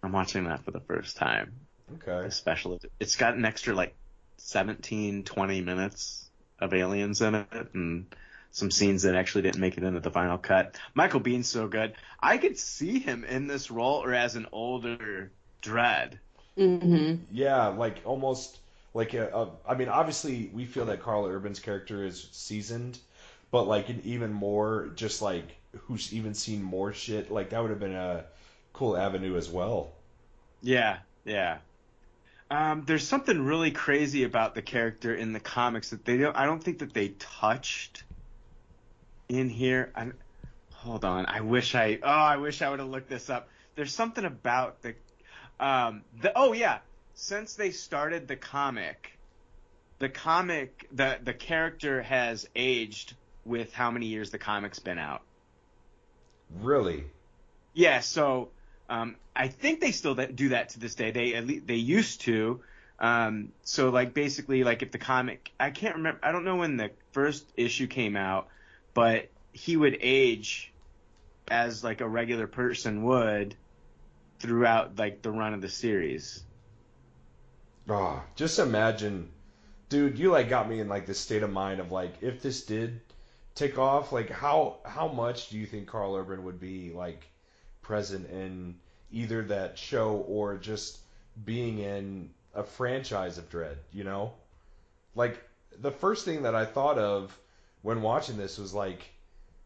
[0.03, 1.53] I'm watching that for the first time.
[1.95, 2.27] Okay.
[2.27, 2.81] The special.
[2.99, 3.95] It's got an extra like
[4.39, 8.07] 17, 20 minutes of Aliens in it, and
[8.51, 10.77] some scenes that actually didn't make it into the final cut.
[10.95, 11.95] Michael Biehn's so good.
[12.21, 16.19] I could see him in this role or as an older Dredd.
[16.57, 18.59] Hmm Yeah, like almost
[18.93, 19.51] like a, a.
[19.67, 22.99] I mean, obviously we feel that Karl Urban's character is seasoned,
[23.51, 27.31] but like an even more, just like who's even seen more shit.
[27.31, 28.25] Like that would have been a
[28.73, 29.93] cool avenue as well.
[30.63, 31.59] Yeah, yeah.
[32.51, 36.37] Um, there's something really crazy about the character in the comics that they don't.
[36.37, 38.05] I don't think that they touched
[39.29, 39.91] in here.
[39.97, 40.11] I,
[40.73, 41.27] hold on.
[41.27, 41.99] I wish I.
[42.03, 43.49] Oh, I wish I would have looked this up.
[43.75, 44.95] There's something about the.
[45.65, 46.81] Um, the oh yeah.
[47.15, 49.19] Since they started the comic,
[49.99, 53.15] the comic the the character has aged
[53.47, 55.23] with how many years the comic's been out.
[56.61, 57.05] Really?
[57.73, 58.51] Yeah, so
[58.91, 61.13] um, I think they still do that to this day.
[61.13, 62.61] They at least they used to.
[62.99, 66.77] Um, so like basically like if the comic I can't remember I don't know when
[66.77, 68.49] the first issue came out,
[68.93, 70.75] but he would age
[71.49, 73.57] as like a regular person would
[74.45, 76.43] throughout like the run of the series.
[77.89, 79.31] Oh, just imagine,
[79.89, 80.19] dude.
[80.19, 83.01] You like got me in like this state of mind of like if this did
[83.55, 87.25] take off, like how how much do you think Karl Urban would be like
[87.81, 88.77] present in
[89.11, 90.99] either that show or just
[91.43, 93.77] being in a franchise of Dredd?
[93.95, 94.35] You know,
[95.15, 95.43] like
[95.81, 97.35] the first thing that I thought of
[97.81, 99.11] when watching this was like,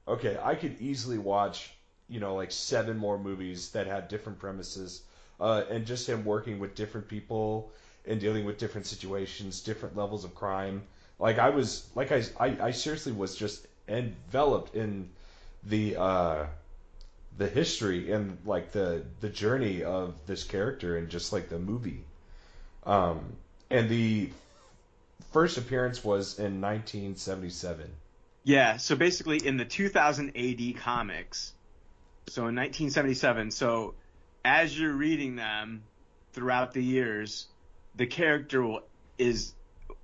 [0.07, 1.73] okay, I could easily watch
[2.09, 5.03] you know like seven more movies that had different premises,
[5.41, 7.71] uh, and just him working with different people
[8.07, 10.83] and dealing with different situations, different levels of crime.
[11.19, 15.11] Like I was, like I, I, I seriously was just enveloped in
[15.65, 16.47] the uh,
[17.37, 22.05] the history and like the the journey of this character and just like the movie.
[22.85, 23.37] Um,
[23.71, 24.31] and the
[25.33, 27.91] first appearance was in 1977.
[28.45, 31.53] Yeah, so basically in the 2000 AD comics,
[32.29, 33.51] so in 1977.
[33.51, 33.95] So
[34.45, 35.83] as you're reading them
[36.33, 37.47] throughout the years,
[37.95, 38.81] the character will,
[39.19, 39.55] is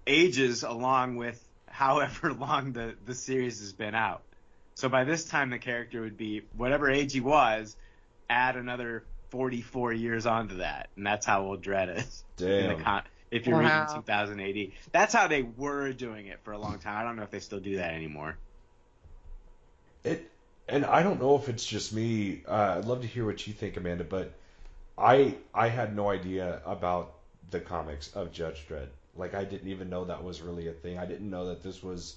[0.07, 4.23] ages along with however long the the series has been out.
[4.77, 7.77] So by this time, the character would be whatever age he was,
[8.29, 12.25] add another 44 years onto that, and that's how old Dredd is.
[12.41, 12.85] in the Damn.
[12.85, 13.63] con- if you're Wow.
[13.83, 16.97] reading 2080, that's how they were doing it for a long time.
[16.99, 18.37] I don't know if they still do that anymore.
[20.05, 20.31] It
[20.69, 22.43] and I don't know if it's just me.
[22.47, 24.05] Uh, I'd love to hear what you think, Amanda.
[24.05, 24.33] But
[24.97, 27.15] I I had no idea about
[27.51, 28.89] the comics of Judge Dredd.
[29.17, 30.99] Like I didn't even know that was really a thing.
[30.99, 32.17] I didn't know that this was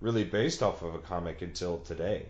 [0.00, 2.26] really based off of a comic until today.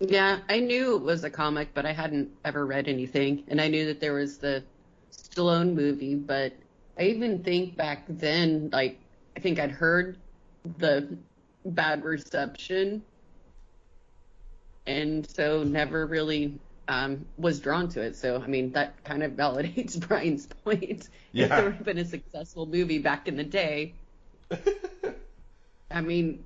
[0.00, 3.44] Yeah, I knew it was a comic, but I hadn't ever read anything.
[3.48, 4.62] And I knew that there was the
[5.10, 6.52] Stallone movie, but
[6.98, 8.98] I even think back then, like,
[9.36, 10.16] I think I'd heard
[10.78, 11.16] the
[11.64, 13.02] bad reception.
[14.88, 18.16] And so never really um, was drawn to it.
[18.16, 21.08] So, I mean, that kind of validates Brian's point.
[21.32, 21.44] Yeah.
[21.44, 23.94] If there would have been a successful movie back in the day,
[25.90, 26.42] I mean,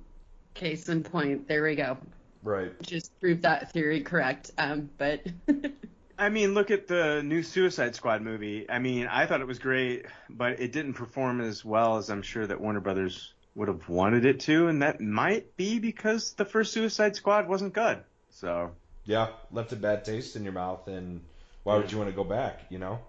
[0.53, 1.97] case in point, there we go
[2.43, 2.81] right.
[2.81, 4.51] just prove that theory correct.
[4.57, 5.21] Um, but
[6.17, 8.69] I mean, look at the new Suicide Squad movie.
[8.69, 12.21] I mean, I thought it was great, but it didn't perform as well as I'm
[12.21, 16.45] sure that Warner Brothers would have wanted it to, and that might be because the
[16.45, 18.03] first Suicide Squad wasn't good.
[18.33, 18.71] So,
[19.05, 21.21] Yeah, left a bad taste in your mouth, and
[21.63, 22.61] why would you want to go back?
[22.69, 22.99] You know.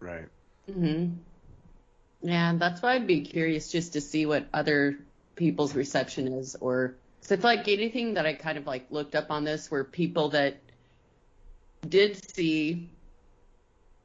[0.00, 0.28] right.
[0.72, 1.06] hmm
[2.22, 4.98] yeah, that's why I'd be curious just to see what other
[5.36, 9.30] people's reception is, or so it's like anything that I kind of like looked up
[9.30, 10.56] on this were people that
[11.88, 12.90] did see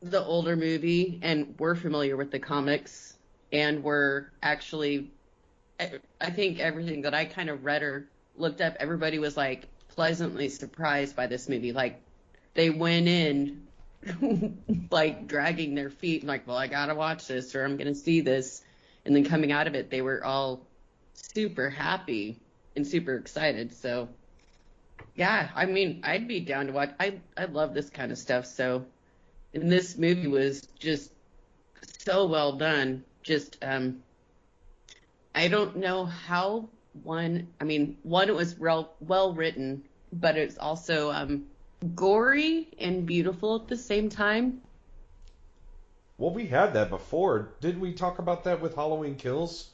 [0.01, 3.17] the older movie and were familiar with the comics
[3.51, 5.11] and were actually
[5.79, 9.67] I I think everything that I kind of read or looked up, everybody was like
[9.95, 11.71] pleasantly surprised by this movie.
[11.71, 12.01] Like
[12.53, 13.67] they went in
[14.91, 18.63] like dragging their feet, like, well, I gotta watch this or I'm gonna see this.
[19.05, 20.61] And then coming out of it, they were all
[21.13, 22.37] super happy
[22.75, 23.73] and super excited.
[23.73, 24.09] So,
[25.15, 26.91] yeah, I mean, I'd be down to watch.
[26.99, 28.45] I I love this kind of stuff.
[28.45, 28.85] So,
[29.53, 31.11] and this movie was just
[32.05, 33.03] so well done.
[33.23, 34.01] Just um,
[35.33, 37.47] I don't know how one.
[37.59, 41.45] I mean, one it was well well written, but it's also um
[41.95, 44.61] gory and beautiful at the same time.
[46.17, 47.49] Well, we had that before.
[47.59, 49.69] Did we talk about that with Halloween Kills?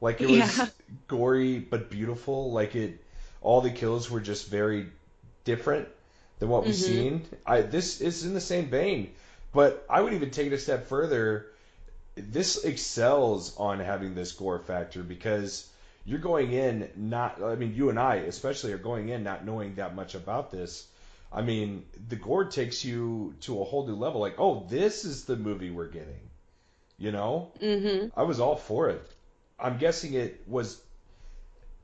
[0.00, 0.70] Like it was Yeah.
[1.08, 2.52] gory but beautiful.
[2.52, 3.00] Like it,
[3.42, 4.88] all the kills were just very
[5.44, 5.88] different
[6.38, 6.78] than what we've Mhm.
[6.78, 7.26] seen.
[7.46, 9.14] I this is in the same vein,
[9.52, 11.46] but I would even take it a step further.
[12.16, 15.68] This excels on having this gore factor because
[16.04, 17.42] you're going in not.
[17.42, 20.86] I mean, you and I especially are going in not knowing that much about this.
[21.32, 24.20] I mean, the gore takes you to a whole new level.
[24.20, 26.20] Like, oh, this is the movie we're getting.
[26.98, 28.18] You know, Mm-hmm.
[28.18, 29.02] I was all for it.
[29.58, 30.80] I'm guessing it was.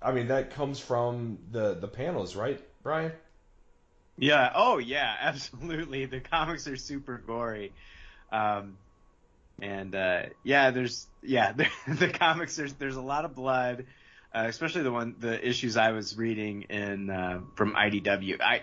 [0.02, 3.12] I mean, that comes from the the panels, right, Brian?
[4.18, 4.52] Yeah.
[4.54, 5.16] Oh, yeah.
[5.20, 6.06] Absolutely.
[6.06, 7.72] The comics are super gory.
[8.30, 8.76] Um,
[9.60, 13.84] and uh, yeah, there's yeah, the, the comics there's there's a lot of blood,
[14.34, 18.40] uh, especially the one the issues I was reading in uh, from IDW.
[18.40, 18.62] I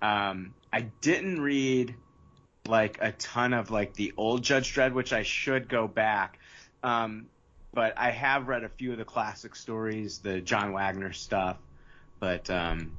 [0.00, 1.94] um I didn't read
[2.66, 6.38] like a ton of like the old Judge Dredd, which I should go back.
[6.82, 7.26] Um,
[7.74, 11.56] but I have read a few of the classic stories, the John Wagner stuff.
[12.20, 12.92] But um,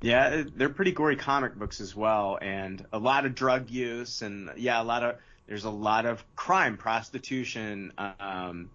[0.00, 4.50] yeah, they're pretty gory comic books as well, and a lot of drug use, and
[4.56, 7.92] yeah, a lot of there's a lot of crime, prostitution.
[7.98, 8.70] Um,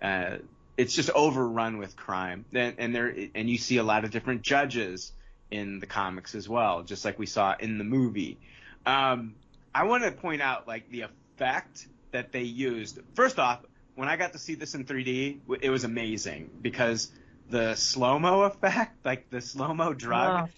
[0.00, 0.38] uh,
[0.76, 4.42] it's just overrun with crime, and, and there and you see a lot of different
[4.42, 5.12] judges
[5.50, 8.38] in the comics as well, just like we saw in the movie.
[8.86, 9.34] Um,
[9.74, 12.98] I want to point out like the effect that they used.
[13.14, 13.60] First off,
[13.94, 17.10] when I got to see this in 3D, it was amazing because
[17.50, 20.48] the slow mo effect, like the slow mo drug,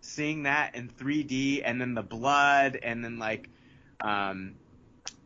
[0.00, 3.48] seeing that in 3D, and then the blood, and then like
[4.00, 4.54] um,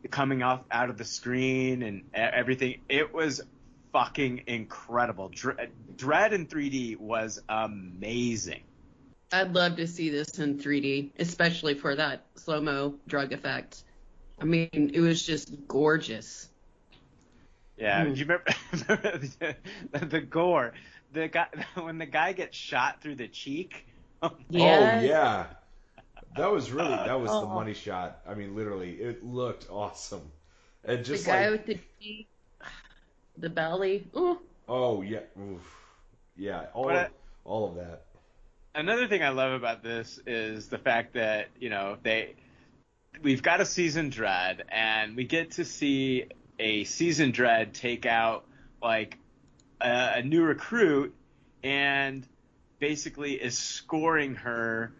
[0.09, 3.41] coming off out of the screen and everything, it was
[3.91, 5.29] fucking incredible.
[5.29, 8.63] Dre- Dredd in 3D was amazing.
[9.31, 13.83] I'd love to see this in 3D, especially for that slow mo drug effect.
[14.39, 16.47] I mean, it was just gorgeous.
[17.77, 18.13] Yeah, Hmm.
[18.13, 19.55] do you remember the,
[20.05, 20.73] the gore?
[21.13, 23.85] The guy when the guy gets shot through the cheek.
[24.49, 25.03] Yes.
[25.03, 25.45] Oh yeah,
[26.37, 27.47] that was really that was the Oh.
[27.53, 28.19] money shot.
[28.27, 30.31] I mean, literally, it looked awesome.
[30.83, 32.27] And just the guy like, with the cheek,
[33.37, 34.07] the belly.
[34.15, 34.39] Ooh.
[34.67, 35.61] oh yeah, oof.
[36.35, 37.09] yeah, all But of, I-
[37.45, 38.03] all of that.
[38.75, 42.35] another thing I love about this is the fact that you know they
[43.21, 46.25] we've got a season Dredd and we get to see
[46.59, 48.45] a season Dredd take out
[48.81, 49.17] like
[49.81, 51.15] a, a new recruit
[51.63, 52.27] and
[52.79, 54.91] basically is scoring her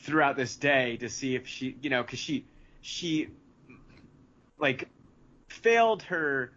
[0.00, 2.44] throughout this day to see if she you know because she
[2.80, 3.28] she
[4.58, 4.88] like
[5.48, 6.52] failed her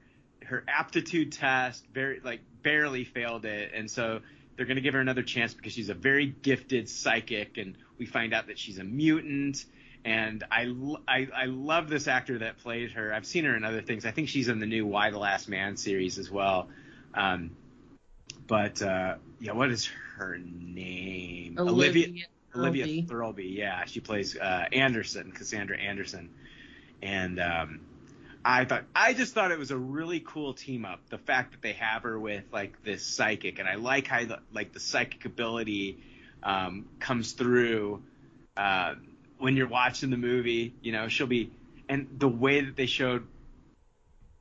[0.52, 4.20] her aptitude test very like barely failed it and so
[4.56, 8.06] they're going to give her another chance because she's a very gifted psychic and we
[8.06, 9.66] find out that she's a mutant
[10.04, 10.74] and I,
[11.08, 13.14] I, I love this actor that played her.
[13.14, 14.06] I've seen her in other things.
[14.06, 16.70] I think she's in the new Y: The Last Man series as well.
[17.14, 17.52] Um,
[18.48, 21.58] but uh, yeah, what is her name?
[21.60, 22.84] Olivia Olivia Thirlby.
[22.84, 23.48] Olivia Thirlby.
[23.58, 26.30] Yeah, she plays uh, Anderson, Cassandra Anderson,
[27.02, 27.82] and um,
[28.44, 31.00] I thought I just thought it was a really cool team up.
[31.10, 34.40] The fact that they have her with like this psychic, and I like how the,
[34.54, 36.00] like the psychic ability
[36.44, 38.02] um, comes through
[38.58, 38.96] uh,
[39.38, 40.74] when you're watching the movie.
[40.82, 41.52] You know, she'll be
[41.88, 43.28] and the way that they showed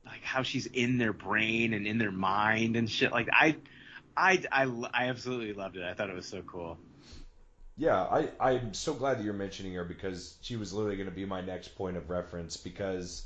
[0.05, 3.11] like how she's in their brain and in their mind and shit.
[3.11, 3.57] Like I,
[4.15, 5.83] I, I, I absolutely loved it.
[5.83, 6.77] I thought it was so cool.
[7.77, 11.15] Yeah, I, I'm so glad that you're mentioning her because she was literally going to
[11.15, 13.23] be my next point of reference because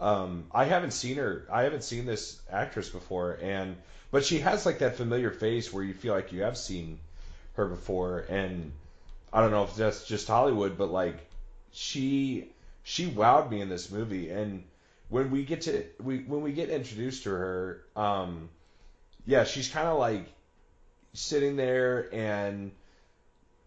[0.00, 1.46] um, I haven't seen her.
[1.50, 3.76] I haven't seen this actress before, and
[4.10, 6.98] but she has like that familiar face where you feel like you have seen
[7.54, 8.72] her before, and
[9.32, 11.16] I don't know if that's just Hollywood, but like
[11.72, 12.48] she
[12.82, 14.64] she wowed me in this movie, and
[15.08, 18.48] when we get to we when we get introduced to her, um,
[19.26, 20.26] yeah, she's kind of like
[21.12, 22.70] sitting there and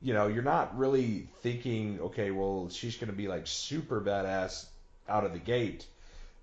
[0.01, 4.65] you know, you're not really thinking, okay, well, she's going to be like super badass
[5.07, 5.85] out of the gate.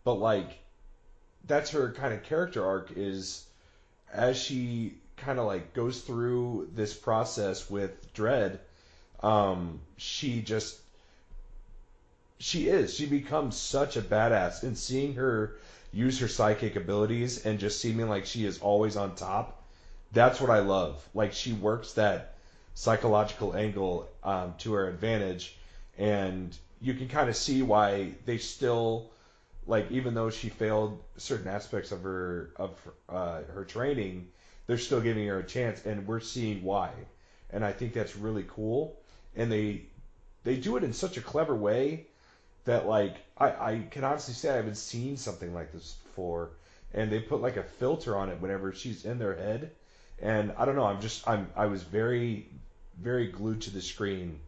[0.09, 0.59] But like,
[1.45, 3.45] that's her kind of character arc is
[4.11, 8.59] as she kind of like goes through this process with Dredd,
[9.23, 10.79] um, she just,
[12.39, 14.63] she is, she becomes such a badass.
[14.63, 15.57] And seeing her
[15.93, 19.63] use her psychic abilities and just seeming like she is always on top,
[20.13, 21.07] that's what I love.
[21.13, 22.37] Like, she works that
[22.73, 25.55] psychological angle um, to her advantage,
[25.99, 29.11] and you can kind of see why they still
[29.69, 32.71] like even though she failed certain aspects of her of
[33.09, 34.29] uh, her training,
[34.67, 36.91] they're still giving her a chance, and we're seeing why,
[37.51, 38.99] and I think that's really cool,
[39.37, 39.83] and they
[40.45, 42.07] they do it in such a clever way
[42.65, 46.51] that like I, I can honestly say I haven't seen something like this before,
[46.95, 49.71] and they put like a filter on it whenever she's in their head,
[50.21, 52.49] and I don't know I'm just I'm I was very
[52.99, 54.41] very glued to the screen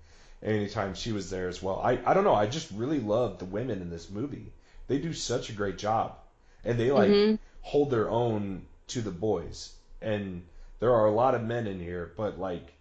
[0.42, 1.78] anytime she was there as well.
[1.84, 4.52] I, I don't know, I just really love the women in this movie.
[4.90, 6.16] They do such a great job.
[6.64, 7.38] And they like Mhm.
[7.60, 9.72] hold their own to the boys.
[10.02, 10.42] And
[10.80, 12.72] there are a lot of men in here, but like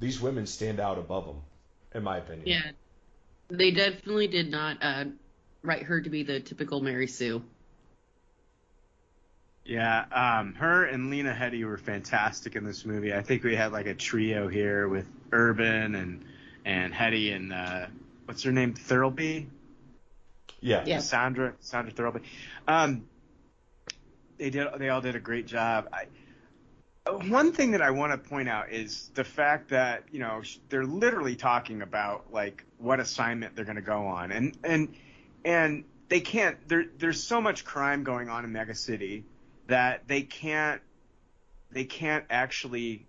[0.00, 1.42] these women stand out above them,
[1.94, 2.48] in my opinion.
[2.48, 2.70] Yeah.
[3.50, 5.04] They definitely did not uh,
[5.62, 7.44] write her to be the typical Mary Sue.
[9.66, 13.12] Yeah, um, her and Lena Headey were fantastic in this movie.
[13.12, 16.24] I think we had like a trio here with Urban and
[16.64, 17.86] and Headey and uh,
[18.24, 19.48] what's her name, Thirlby,
[20.60, 20.84] Yeah.
[20.86, 20.98] Yeah.
[20.98, 22.22] Sandra Sandra Thirlby.
[22.68, 23.04] Um,
[24.38, 25.88] they did they all did a great job.
[25.92, 26.06] I,
[27.10, 30.86] one thing that I want to point out is the fact that you know they're
[30.86, 34.94] literally talking about like what assignment they're going to go on, and and
[35.44, 36.56] and they can't.
[36.68, 39.24] There there's so much crime going on in Mega City
[39.66, 40.80] that they can't
[41.72, 43.06] they can't actually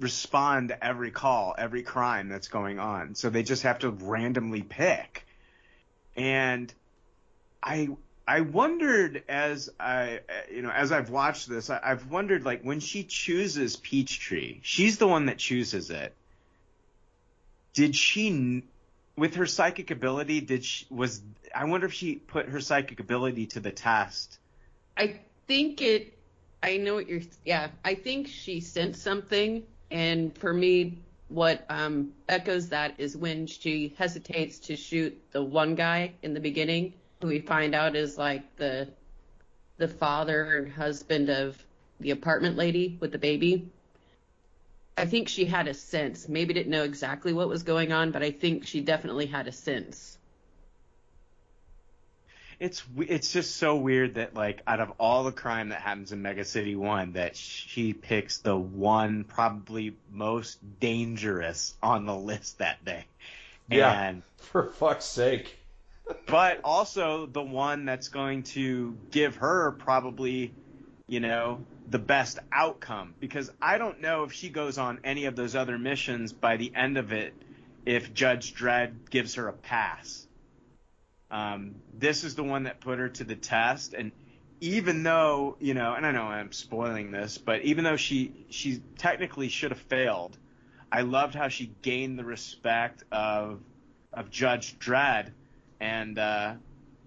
[0.00, 3.14] respond to every call, every crime that's going on.
[3.14, 5.25] So they just have to randomly pick.
[6.16, 6.72] And
[7.62, 7.88] I
[8.26, 12.80] I wondered as I you know as I've watched this, I, I've wondered like when
[12.80, 16.14] she chooses Peachtree, she's the one that chooses it.
[17.74, 18.64] Did she
[19.16, 21.22] with her psychic ability did she was
[21.54, 24.38] I wonder if she put her psychic ability to the test.
[24.96, 26.12] I think it.
[26.62, 27.22] I know what you're.
[27.44, 30.98] Yeah, I think she sent something, and for me,
[31.28, 36.40] what um, echoes that is when she hesitates to shoot the one guy in the
[36.40, 38.88] beginning, who we find out is like the
[39.78, 41.62] the father and husband of
[42.00, 43.68] the apartment lady with the baby.
[44.96, 46.28] I think she had a sense.
[46.28, 49.52] Maybe didn't know exactly what was going on, but I think she definitely had a
[49.52, 50.16] sense.
[52.58, 56.22] It's it's just so weird that like out of all the crime that happens in
[56.22, 62.84] Mega City One, that she picks the one probably most dangerous on the list that
[62.84, 63.04] day.
[63.68, 63.90] Yeah.
[63.90, 65.58] And For fuck's sake.
[66.26, 70.52] but also the one that's going to give her probably
[71.06, 75.36] you know, the best outcome because I don't know if she goes on any of
[75.36, 77.32] those other missions by the end of it
[77.84, 80.25] if Judge Dredd gives her a pass.
[81.30, 84.12] Um, this is the one that put her to the test, and
[84.60, 88.80] even though you know, and I know I'm spoiling this, but even though she she
[88.98, 90.36] technically should have failed,
[90.90, 93.60] I loved how she gained the respect of
[94.12, 95.32] of Judge Dredd
[95.80, 96.54] and uh,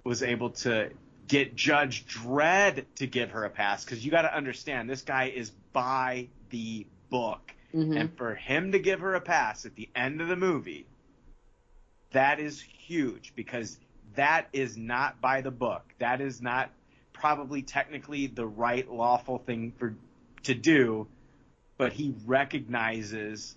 [0.03, 0.89] was able to
[1.27, 5.25] get Judge Dredd to give her a pass because you got to understand this guy
[5.25, 7.99] is by the book, Mhm.
[7.99, 10.85] and for him to give her a pass at the end of the movie,
[12.11, 13.77] that is huge because
[14.19, 15.81] that is not by the book.
[15.99, 16.71] That is not
[17.13, 19.95] probably technically the right lawful thing for
[20.43, 21.07] to do,
[21.77, 23.55] but he recognizes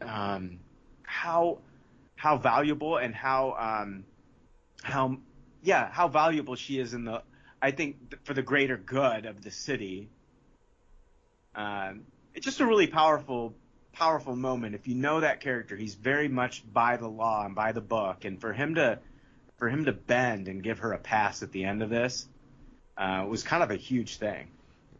[0.00, 0.60] um,
[1.02, 1.58] how
[2.14, 4.04] how valuable and how um,
[4.84, 5.16] how
[5.64, 7.20] yeah how valuable she is in the
[7.60, 10.10] I think for the greater good of the city.
[11.56, 12.02] Um,
[12.36, 13.52] it's just a really powerful
[13.92, 14.76] powerful moment.
[14.76, 18.24] If you know that character, he's very much by the law and by the book,
[18.24, 19.00] and for him to
[19.64, 22.28] for him to bend and give her a pass at the end of this
[22.98, 24.46] uh, was kind of a huge thing.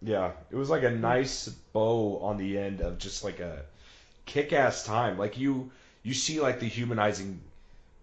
[0.00, 3.60] Yeah, it was like a nice bow on the end of just like a
[4.24, 5.18] kick-ass time.
[5.18, 5.70] Like you,
[6.02, 7.42] you see like the humanizing,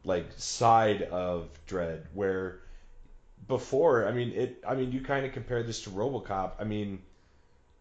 [0.03, 2.59] like side of Dredd, where
[3.47, 4.63] before, I mean it.
[4.67, 6.51] I mean you kind of compare this to RoboCop.
[6.59, 7.01] I mean,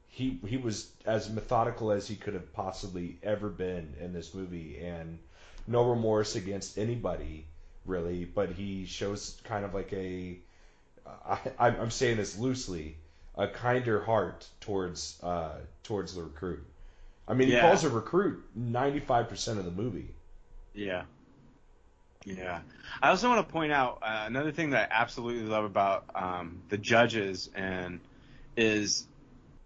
[0.09, 4.79] he he was as methodical as he could have possibly ever been in this movie,
[4.79, 5.19] and
[5.67, 7.45] no remorse against anybody
[7.87, 8.25] really.
[8.25, 10.39] But he shows kind of like a,
[11.07, 12.97] I, I'm I'm saying this loosely,
[13.37, 16.65] a kinder heart towards uh, towards the recruit.
[17.29, 17.61] I mean, he Yeah.
[17.63, 20.09] calls her recruit 95% of the movie.
[20.75, 21.05] Yeah.
[22.25, 22.61] Yeah.
[23.01, 26.61] I also want to point out uh, another thing that I absolutely love about um,
[26.69, 28.01] the judges and
[28.57, 29.07] is,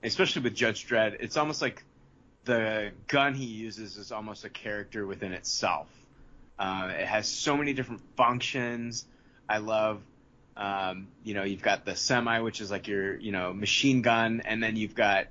[0.02, 1.82] especially with Judge Dredd, it's almost like
[2.44, 5.88] the gun he uses is almost a character within itself.
[6.58, 9.06] Uh, it has so many different functions.
[9.48, 10.02] I love,
[10.56, 14.42] um, you know, you've got the semi, which is like your, you know, machine gun,
[14.44, 15.26] and then you've got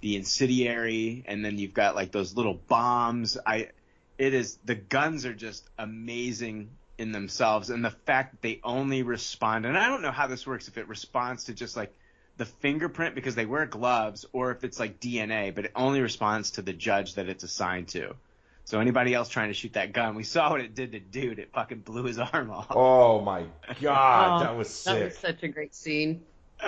[0.00, 3.38] the incendiary, and then you've got like those little bombs.
[3.44, 3.70] I,
[4.18, 9.02] it is the guns are just amazing in themselves, and the fact that they only
[9.02, 11.92] respond, and I don't know how this works if it responds to just like
[12.36, 16.52] the fingerprint because they wear gloves, or if it's like DNA, but it only responds
[16.52, 18.14] to the judge that it's assigned to.
[18.66, 21.38] So anybody else trying to shoot that gun, we saw what it did to dude.
[21.38, 22.66] It fucking blew his arm off.
[22.70, 23.44] Oh my
[23.80, 24.94] god, Oh, that was sick.
[24.94, 26.22] That was such a great scene.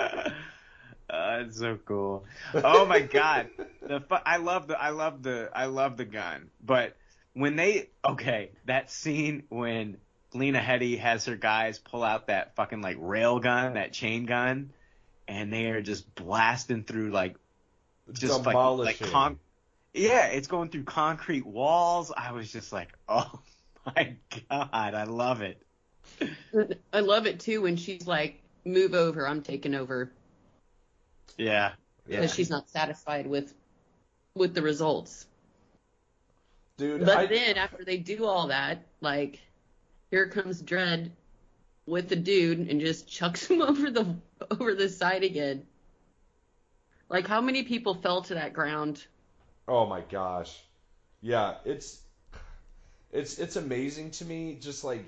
[1.11, 2.23] Uh, it's so cool.
[2.53, 3.49] Oh my god,
[3.81, 6.51] the fu- I love the I love the I love the gun.
[6.63, 6.95] But
[7.33, 9.97] when they okay, that scene when
[10.35, 14.69] Lena Headey has her guys pull out that fucking like rail gun, that chain gun,
[15.27, 17.37] and they are just blasting through like
[18.13, 19.07] just like like Demolishing.
[19.07, 19.39] con-
[19.93, 22.11] yeah, it's going through concrete walls.
[22.15, 23.39] I was just like, oh
[23.85, 24.15] my
[24.49, 25.61] god, I love it.
[26.93, 30.11] I love it too when she's like, "Move over, I'm taking over,"
[31.37, 31.71] Yeah,
[32.07, 32.17] Yeah.
[32.21, 33.53] because she's not satisfied with
[34.35, 35.25] with the results.
[36.77, 39.39] Dude, But I, then after they do all that, like,
[40.11, 41.11] here comes Dredd
[41.85, 44.15] with the dude and just chucks him over the
[44.51, 45.65] over the side again.
[47.09, 49.05] Like, how many people fell to that ground?
[49.69, 50.65] Oh my gosh.
[51.21, 52.01] Yeah, it's
[53.11, 55.05] it's it's amazing to me just like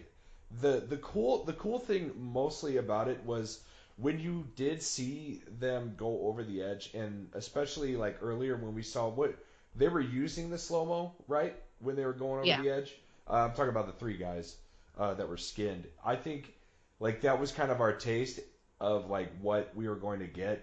[0.61, 3.59] the the cool the cool thing mostly about it was
[3.97, 8.83] when you did see them go over the edge and especially like earlier when we
[8.83, 9.33] saw what
[9.75, 11.55] they were using the slow-mo, right?
[11.79, 12.55] When they were going over Yeah.
[12.55, 12.97] the edge.
[13.27, 14.55] Uh, I'm talking about the three guys
[14.97, 15.87] uh, that were skinned.
[16.03, 16.53] I think
[16.99, 18.39] like that was kind of our taste
[18.79, 20.61] of like what we were going to get.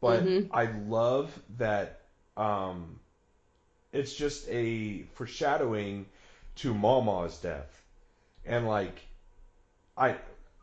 [0.00, 0.50] But Mhm.
[0.50, 1.92] I love that
[2.36, 2.98] um,
[3.92, 6.06] it's just a foreshadowing
[6.56, 7.82] to Mama's death.
[8.44, 9.00] And like
[9.96, 10.16] I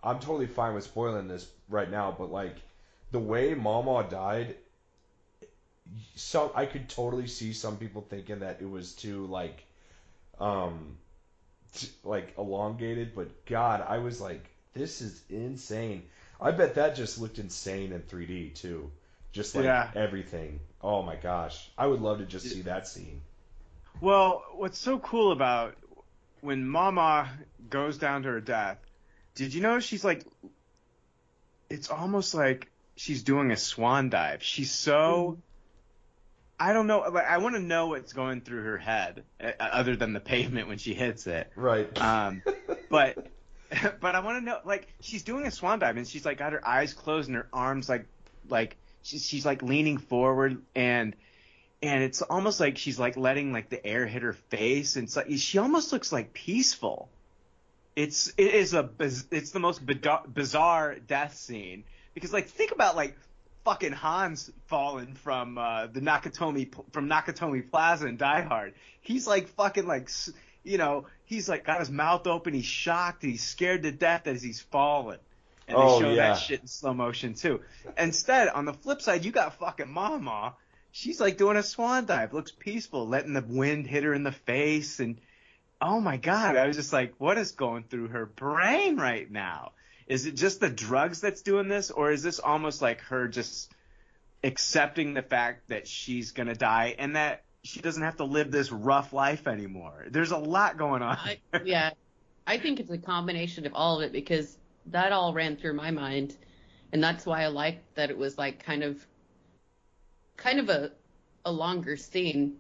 [0.04, 2.56] I'm totally fine with spoiling this right now, but like
[3.12, 4.56] the way Mama died
[6.16, 9.64] some I could totally see some people thinking that it was too like
[10.40, 10.98] um
[11.74, 16.04] t- like elongated, but god, I was like this is insane.
[16.42, 18.92] I bet that just looked insane in 3D too.
[19.32, 19.92] Just like Yeah.
[19.96, 20.60] everything.
[20.82, 21.70] Oh my gosh.
[21.78, 23.22] I would love to just see that scene.
[24.02, 25.76] Well, what's so cool about
[26.42, 27.30] when Mama
[27.70, 28.78] goes down to her death,
[29.36, 30.26] did you know she's like,
[31.70, 34.42] it's almost like she's doing a swan dive.
[34.42, 35.38] She's so,
[36.60, 39.96] I don't know, like, I want to know what's going through her head, uh, other
[39.96, 41.52] than the pavement when she hits it.
[41.56, 42.02] Right.
[42.02, 42.42] Um,
[42.90, 43.28] but,
[44.00, 46.54] but I want to know, like, she's doing a swan dive and she's like got
[46.54, 48.06] her eyes closed and her arms like,
[48.48, 51.16] like she's she's like leaning forward and
[51.82, 55.24] and it's almost like she's like letting like the air hit her face and so,
[55.38, 57.10] she almost looks like peaceful.
[57.96, 61.84] It's it is a it's the most bizarre death scene
[62.14, 63.16] because like think about like
[63.66, 68.74] fucking Hans falling from uh, the Nakatomi from Nakatomi Plaza in Die Hard.
[69.02, 70.10] He's like fucking like
[70.64, 72.54] you know he's like got his mouth open.
[72.54, 73.24] He's shocked.
[73.24, 75.20] He's scared to death as he's falling.
[75.70, 76.30] And they Oh, show yeah.
[76.30, 77.62] that shit in slow motion too.
[77.98, 80.56] Instead, on the flip side, you got fucking Mama.
[80.92, 82.34] She's like doing a swan dive.
[82.34, 85.20] Looks peaceful, letting the wind hit her in the face and
[85.82, 89.72] oh my god, I was just like, what is going through her brain right now?
[90.08, 93.72] Is it just the drugs that's doing this, or is this almost like her just
[94.44, 98.72] accepting the fact that she's gonna die and that she doesn't have to live this
[98.72, 100.06] rough life anymore?
[100.10, 101.16] There's a lot going on.
[101.18, 101.92] I, yeah,
[102.48, 104.58] I think it's a combination of all of it because
[104.88, 106.36] that all ran through my mind,
[106.92, 109.06] and that's why I liked that it was like kind of,
[110.38, 110.92] kind of a,
[111.46, 112.58] a longer scene,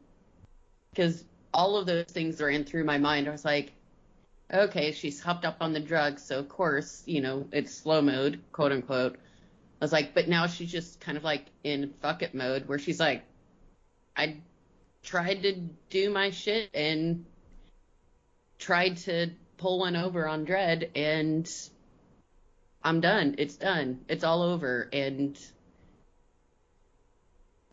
[0.91, 3.27] because all of those things ran through my mind.
[3.27, 3.73] I was like,
[4.53, 8.41] okay, she's hopped up on the drugs, so of course, you know, it's slow mode,
[8.51, 9.15] quote unquote.
[9.15, 12.79] I was like, but now she's just kind of like in fuck it mode, where
[12.79, 13.23] she's like,
[14.15, 14.37] I
[15.03, 15.53] tried to
[15.89, 17.25] do my shit and
[18.57, 21.49] tried to pull one over on Dredd, and
[22.83, 23.35] I'm done.
[23.37, 24.01] It's done.
[24.07, 25.37] It's all over, and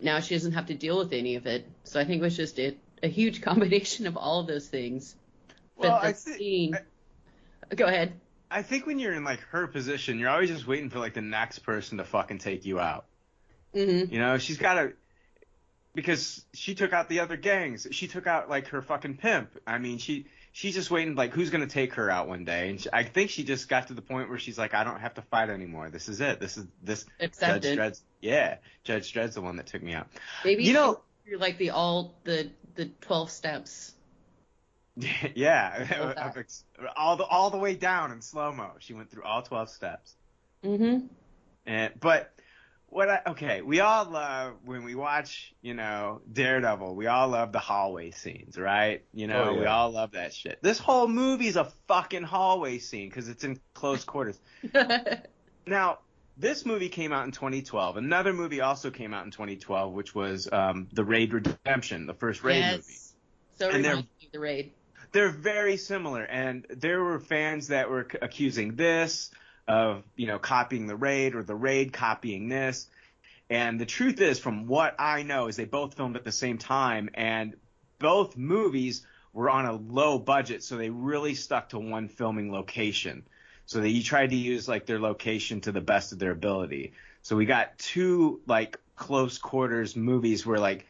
[0.00, 1.66] now she doesn't have to deal with any of it.
[1.84, 5.14] So I think it was just a, a huge combination of all of those things.
[5.80, 6.78] But Well, the I thi- scene.
[7.74, 8.12] Go ahead.
[8.50, 11.20] I think when you're in like her position, you're always just waiting for like the
[11.20, 13.06] next person to fucking take you out.
[13.74, 14.92] hmm You know, she's got to
[15.94, 17.86] because she took out the other gangs.
[17.90, 19.50] She took out like her fucking pimp.
[19.66, 20.26] I mean, she
[20.56, 22.70] she's just waiting like who's gonna take her out one day.
[22.70, 25.00] And she, I think she just got to the point where she's like, I don't
[25.00, 25.90] have to fight anymore.
[25.90, 26.40] This is it.
[26.40, 27.04] This is this.
[27.04, 27.78] Judge Accepted.
[27.78, 30.08] Dredd's yeah, Judge Dredd's the one that took me out.
[30.46, 33.94] Maybe You know- you're like the all the the twelve steps.
[35.34, 36.14] yeah,
[36.96, 38.70] all the all the way down in slow mo.
[38.78, 40.14] She went through all twelve steps.
[40.64, 41.06] mm-hmm
[41.66, 42.32] And but
[42.88, 47.52] what I okay, we all love when we watch, you know, Daredevil, we all love
[47.52, 49.02] the hallway scenes, right?
[49.12, 49.60] You know, Oh, yeah.
[49.60, 50.58] we all love that shit.
[50.62, 54.38] This whole movie's a fucking hallway scene because it's in close quarters.
[55.66, 55.98] Now,
[56.38, 57.96] this movie came out in 2012.
[57.96, 62.44] Another movie also came out in 2012, which was um, The Raid Redemption, the first
[62.44, 62.76] Raid yes.
[62.76, 62.98] movie.
[63.58, 64.72] So And they're- reminds me of the raid.
[65.12, 69.30] They're very similar, and there were fans that were c- accusing this
[69.68, 72.88] of, you know, copying the Raid or the Raid copying this.
[73.48, 76.58] And the truth is, from what I know, is they both filmed at the same
[76.58, 77.54] time, and
[77.98, 83.26] both movies were on a low budget, so they really stuck to one filming location.
[83.66, 86.92] So they tried to use like their location to the best of their ability.
[87.22, 90.86] So we got two like close quarters movies where like,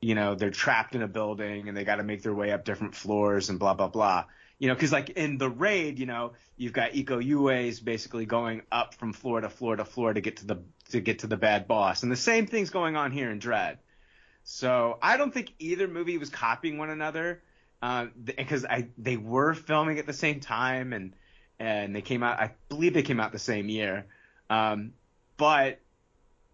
[0.00, 2.64] you know, they're trapped in a building and they got to make their way up
[2.64, 4.24] different floors and blah blah blah.
[4.58, 8.62] You know, because like in the raid, you know, you've got Iko Uwais basically going
[8.72, 11.36] up from floor to floor to floor to get to the to get to the
[11.36, 13.78] bad boss, and the same thing's going on here in Dredd.
[14.44, 17.42] So I don't think either movie was copying one another,
[18.24, 21.14] because I they were filming at the same time and
[21.58, 22.38] and they came out.
[22.38, 24.06] I believe they came out the same year,
[24.50, 24.92] um,
[25.36, 25.80] but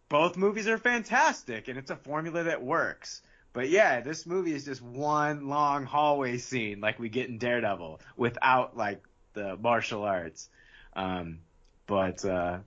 [0.09, 3.23] both movies are fantastic and it's a formula that works.
[3.53, 8.01] But yeah, this movie is just one long hallway scene like we get in Daredevil
[8.17, 9.03] without like
[9.35, 10.49] the martial arts.
[10.95, 11.41] Um,
[11.87, 12.59] but uh,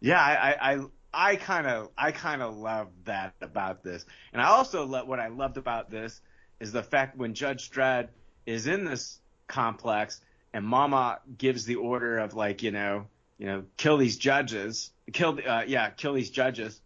[0.00, 0.80] yeah, I I
[1.12, 5.20] I kind of I kind of love that about this, and I also love what
[5.20, 6.20] I loved about this
[6.58, 8.08] is the fact when Judge Dredd
[8.46, 10.20] is in this complex
[10.52, 13.06] and Mama gives the order of like you know
[13.38, 16.80] you know kill these judges, kill uh, yeah kill these judges.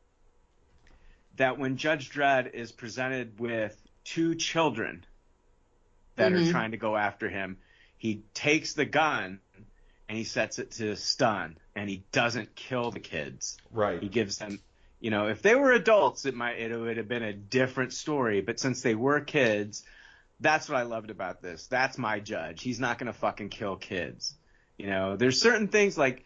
[1.36, 5.04] That when Judge Dredd is presented with two children
[6.16, 6.50] that are Mhm.
[6.50, 7.58] trying to go after him,
[7.98, 9.40] he takes the gun
[10.08, 13.58] and he sets it to stun and he doesn't kill the kids.
[13.70, 14.02] Right.
[14.02, 14.60] He gives them,
[15.00, 18.40] you know, if they were adults, it might it would have been a different story.
[18.40, 19.84] But since they were kids,
[20.40, 21.66] that's what I loved about this.
[21.66, 22.62] That's my judge.
[22.62, 24.34] He's not gonna fucking kill kids.
[24.78, 26.24] You know, there's certain things like,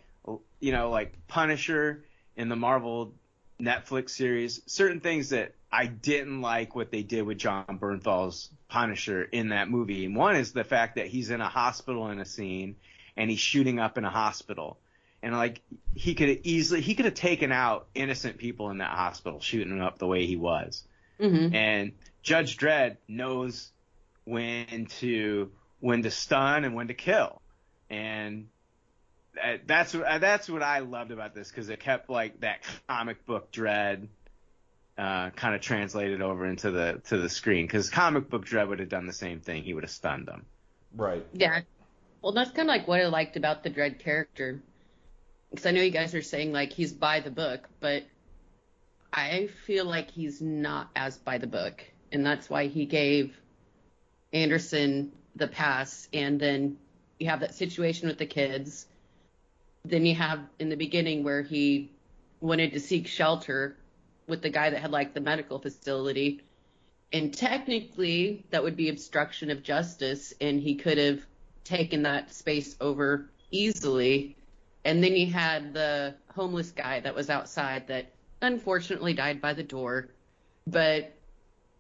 [0.60, 2.04] you know, like Punisher
[2.36, 3.14] in the Marvel
[3.60, 4.60] Netflix series.
[4.66, 9.70] Certain things that I didn't like what they did with Jon Bernthal's Punisher in that
[9.70, 10.04] movie.
[10.04, 12.76] And one is the fact that he's in a hospital in a scene
[13.16, 14.78] and he's shooting up in a hospital
[15.22, 15.60] and like
[15.94, 19.80] he could have easily he could have taken out innocent people in that hospital shooting
[19.80, 20.84] up the way he was
[21.20, 21.92] hmm and
[22.22, 23.70] judge dredd knows
[24.24, 25.50] when to
[25.80, 27.40] when to stun and when to kill
[27.88, 28.48] and
[29.66, 33.50] that's what that's what i loved about this because it kept like that comic book
[33.52, 34.08] Dredd
[35.00, 38.80] uh, kind of translated over into the to the screen because comic book Dredd would
[38.80, 39.62] have done the same thing.
[39.62, 40.44] He would have stunned them.
[40.94, 41.24] Right.
[41.32, 41.60] Yeah.
[42.20, 44.60] Well, that's kind of like what I liked about the Dredd character.
[45.50, 48.04] Because I know you guys are saying like he's by the book, but
[49.10, 51.82] I feel like he's not as by the book,
[52.12, 53.34] and that's why he gave
[54.34, 56.08] Anderson the pass.
[56.12, 56.76] And then
[57.18, 58.86] you have that situation with the kids.
[59.84, 61.90] Then you have in the beginning where he
[62.40, 63.76] wanted to seek shelter
[64.26, 66.42] with the guy that had like the medical facility.
[67.12, 71.20] And technically, that would be obstruction of justice, and he could have
[71.64, 74.36] taken that space over easily.
[74.84, 79.62] And then you had the homeless guy that was outside that unfortunately died by the
[79.62, 80.08] door.
[80.66, 81.12] But,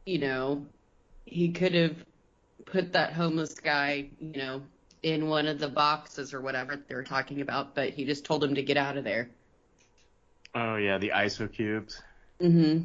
[0.04, 0.66] you know,
[1.24, 2.04] he could have
[2.66, 4.62] put that homeless guy, you know,
[5.02, 8.44] in one of the boxes or whatever they were talking about, but he just told
[8.44, 9.30] him to get out of there.
[10.54, 12.02] Oh yeah, the ISO cubes.
[12.40, 12.80] hmm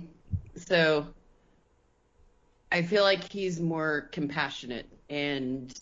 [0.56, 1.08] So
[2.72, 5.74] I feel like he's more compassionate, and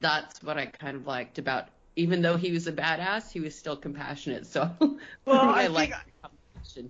[0.00, 1.68] that's what I kind of liked about.
[1.96, 4.46] Even though he was a badass, he was still compassionate.
[4.46, 4.70] So
[5.26, 5.92] Well, I, I like.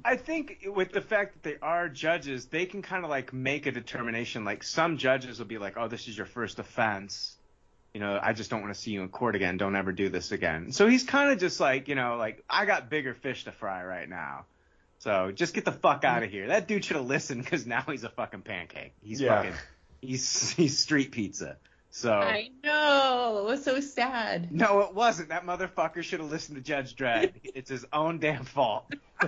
[0.05, 3.67] I think with the fact that they are judges, they can kind of like make
[3.67, 4.45] a determination.
[4.45, 7.38] Like some judges will be like, "Oh, this is your first offense.
[7.95, 9.57] You know, I just don't want to see you in court again.
[9.57, 12.65] Don't ever do this again." So he's kind of just like, you know, like I
[12.67, 14.45] got bigger fish to fry right now.
[15.01, 16.49] So just get the fuck out of here.
[16.49, 18.93] That dude should have listened because now he's a fucking pancake.
[19.03, 19.37] He's Yeah.
[19.37, 19.55] fucking,
[20.03, 21.57] he's he's street pizza.
[21.91, 23.39] So I know.
[23.41, 24.53] It was so sad.
[24.53, 25.31] no, it wasn't.
[25.31, 27.33] That motherfucker should have listened to Judge Dredd.
[27.43, 28.93] it's his own damn fault.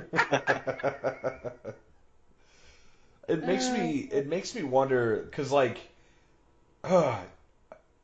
[3.29, 5.79] it makes me it makes me wonder because like
[6.85, 7.19] uh,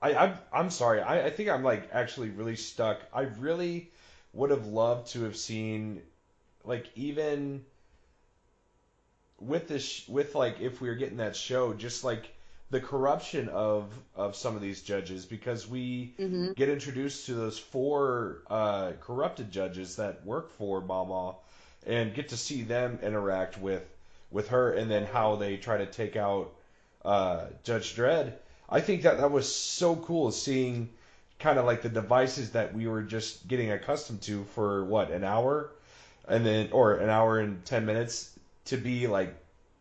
[0.02, 1.00] I I'm, I'm sorry.
[1.00, 3.00] I, I think I'm like actually really stuck.
[3.12, 3.90] I really
[4.32, 6.02] would have loved to have seen
[6.64, 7.64] like even
[9.40, 12.28] with this with like if we were getting that show just like
[12.70, 17.58] the corruption of of some of these judges because we hmm get introduced to those
[17.58, 21.34] four uh, corrupted judges that work for Mama,
[21.86, 23.84] and get to see them interact with
[24.30, 26.52] with her, and then how they try to take out
[27.04, 28.32] uh, Judge Dredd.
[28.68, 30.90] I think that that was so cool seeing
[31.38, 35.24] kind of like the devices that we were just getting accustomed to for what an
[35.24, 35.70] hour,
[36.28, 38.30] and then or an hour and ten minutes
[38.66, 39.34] to be like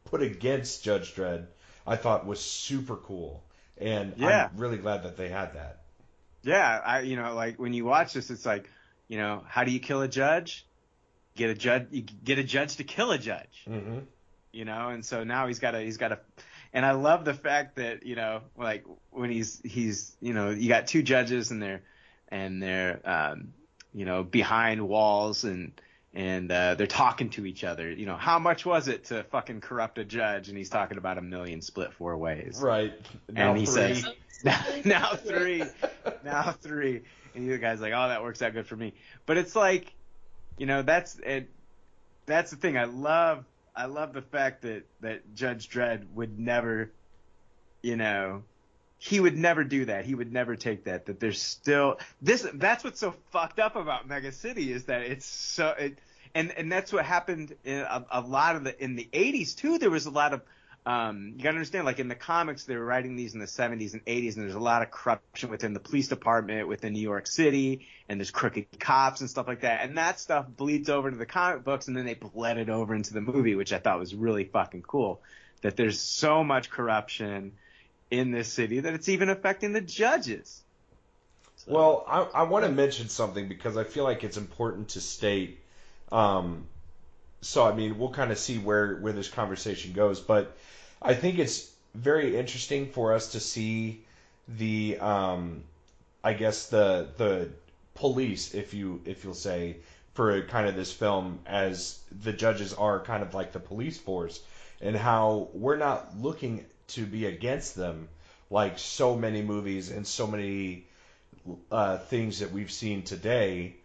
[0.06, 1.48] put against Judge Dredd.
[1.88, 3.44] I thought was super cool,
[3.78, 4.50] and Yeah.
[4.50, 5.80] I'm really glad that they had that.
[6.44, 8.70] Yeah, I you know like when you watch this, it's like
[9.08, 10.66] you know how do you kill a judge?
[11.36, 14.08] Get a judge, you get a judge to kill a judge, hmm
[14.54, 14.90] you know.
[14.90, 16.20] And so now he's got a he's got a,
[16.76, 20.68] and I love the fact that you know like when he's he's you know you
[20.70, 21.82] got two judges and they're
[22.30, 23.54] and they're um,
[23.94, 25.72] you know behind walls and
[26.14, 27.90] and uh, they're talking to each other.
[27.92, 30.50] You know how much was it to fucking corrupt a judge?
[30.50, 32.60] And he's talking about a million split four ways.
[32.62, 32.94] Right.
[33.32, 33.96] Now And he three.
[33.96, 34.08] says,
[34.44, 35.64] now, now three,
[36.24, 37.02] now three,
[37.34, 38.94] and the guys like, oh, that works out good for me.
[39.26, 39.94] But it's like,
[40.58, 41.50] you know, that's it.
[42.26, 42.78] That's the thing.
[42.78, 43.46] I love,
[43.76, 46.92] I love the fact that that Judge Dredd would never,
[47.82, 48.44] you know,
[48.98, 50.06] he would never do that.
[50.06, 51.06] He would never take that.
[51.06, 52.48] That there's still this.
[52.54, 55.70] That's what's so fucked up about Mega City is that it's so.
[55.78, 56.00] It,
[56.34, 59.78] and and that's what happened in a, a lot of the in the 80s too.
[59.78, 60.42] There was a lot of
[60.86, 63.94] um, you gotta understand, like in the comics, they were writing these in the 70s
[63.94, 67.26] and 80s, and there's a lot of corruption within the police department, within New York
[67.26, 69.84] City, and there's crooked cops and stuff like that.
[69.84, 72.94] And that stuff bleeds over to the comic books, and then they bled it over
[72.94, 75.22] into the movie, which I thought was really fucking cool.
[75.62, 77.54] That there's so much corruption
[78.12, 80.62] in this city that it's even affecting the judges.
[81.56, 85.02] So- Well, I, I want to mention something because I feel like it's important to
[85.02, 85.60] state.
[86.12, 86.68] Um,
[87.46, 90.58] so, I mean, we'll kind of see where, where this conversation goes, but
[91.00, 94.04] I think it's very interesting for us to see
[94.48, 95.64] the, um,
[96.24, 97.50] I guess the the
[97.94, 99.78] police, if you if you'll say,
[100.16, 104.42] for kind of this film, as the judges are kind of like the police force,
[104.82, 108.10] and how we're not looking to be against them
[108.50, 110.88] like so many movies and so many
[111.72, 113.76] uh, things that we've seen today.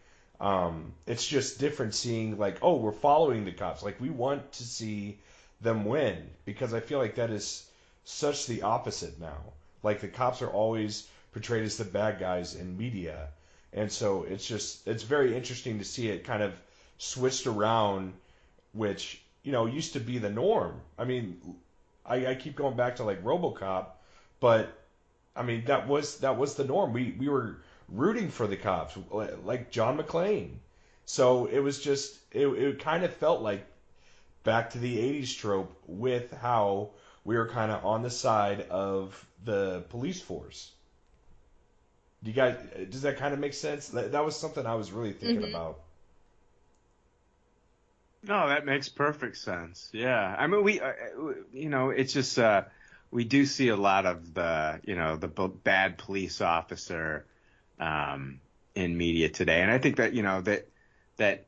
[0.41, 3.83] Um, it's just different seeing like, oh, we're following the cops.
[3.83, 5.19] Like we want to see
[5.61, 7.67] them win because I feel like that is
[8.05, 9.53] such the opposite now.
[9.83, 13.29] Like the cops are always portrayed as the bad guys in media,
[13.73, 16.55] and so it's just it's very interesting to see it kind of
[16.99, 18.15] switched around,
[18.73, 20.81] which you know used to be the norm.
[20.99, 21.41] I mean,
[22.05, 23.87] I, I keep going back to like RoboCop,
[24.41, 24.73] but
[25.37, 26.93] I mean that was that was the norm.
[26.93, 27.59] We we were
[27.91, 28.97] rooting for the cops,
[29.45, 30.59] like John McClane.
[31.05, 33.67] So it was just it, it kind of felt like
[34.45, 36.91] back to the 80s trope with how
[37.25, 40.71] we were kind of on the side of the police force.
[42.23, 42.57] Do you guys,
[42.91, 43.89] does that kind of make sense?
[43.89, 45.51] That, that was something I was really thinking Mhm.
[45.51, 45.81] about.
[48.23, 49.89] No, that makes perfect sense.
[49.93, 52.65] Yeah, I mean, we, uh, uh, you know, it's just uh,
[53.11, 57.27] we do see a lot of the, you know, the b- bad police officer
[57.81, 58.41] um,
[58.75, 60.69] in media today, and I think that you know that
[61.17, 61.47] that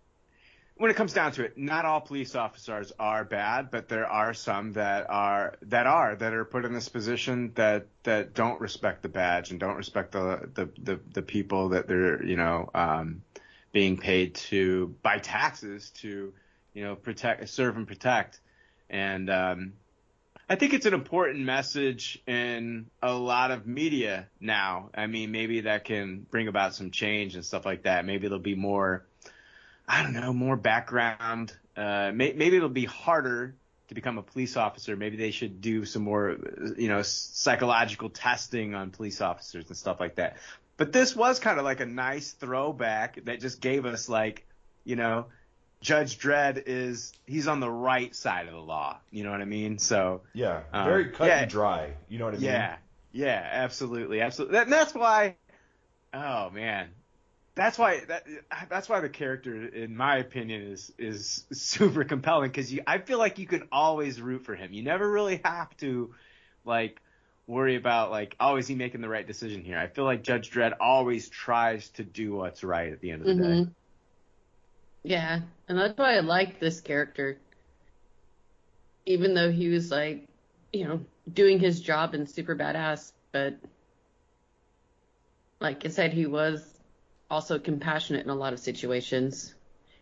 [0.77, 4.35] when it comes down to it, not all police officers are bad, but there are
[4.35, 9.03] some that are that are that are put in this position that that don't respect
[9.03, 13.23] the badge and don't respect the the the, the people that they're you know um,
[13.71, 16.33] being paid to by taxes to
[16.75, 18.41] you know protect serve and protect.
[18.91, 19.73] And um,
[20.53, 24.91] I think it's an important message in a lot of media now.
[24.95, 28.05] I mean, maybe that can bring about some change and stuff like that.
[28.05, 29.03] Maybe there'll be more,
[29.89, 31.55] I don't know, more background.
[31.75, 33.55] Uh, may, maybe it'll be harder
[33.89, 34.95] to become a police officer.
[34.95, 36.37] Maybe they should do some more,
[36.77, 40.37] you know, psychological testing on police officers and stuff like that.
[40.77, 44.47] But this was kind of like a nice throwback that just gave us like,
[44.85, 45.29] you know,
[45.83, 48.99] Judge Dredd is he's on the right side of the law.
[49.11, 49.79] You know what I mean?
[49.79, 51.41] So Yeah, Um, very cut yeah.
[51.43, 51.95] and dry.
[52.09, 52.45] You know what I mean?
[52.45, 52.77] yeah,
[53.13, 54.55] yeah, absolutely, absolutely.
[54.55, 55.37] That, and that's why.
[56.15, 56.91] Oh man,
[57.55, 58.27] that's why that
[58.71, 63.19] that's why the character, in my opinion, is is super compelling because you I feel
[63.19, 64.73] like you can always root for him.
[64.73, 66.15] You never really have to
[66.65, 67.01] like
[67.47, 69.79] worry about like oh is he making the right decision here.
[69.79, 73.29] I feel like Judge Dredd always tries to do what's right at the end of
[73.29, 73.65] the day.
[75.05, 77.39] Yeah, and that's why I like this character.
[79.07, 80.29] Even though he was like,
[80.73, 83.59] you know, doing his job and super badass, but
[85.61, 86.81] like I said, he was
[87.31, 89.55] also compassionate in a lot of situations.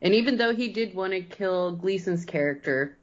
[0.03, 2.99] And even though he did want to kill Gleeson's character,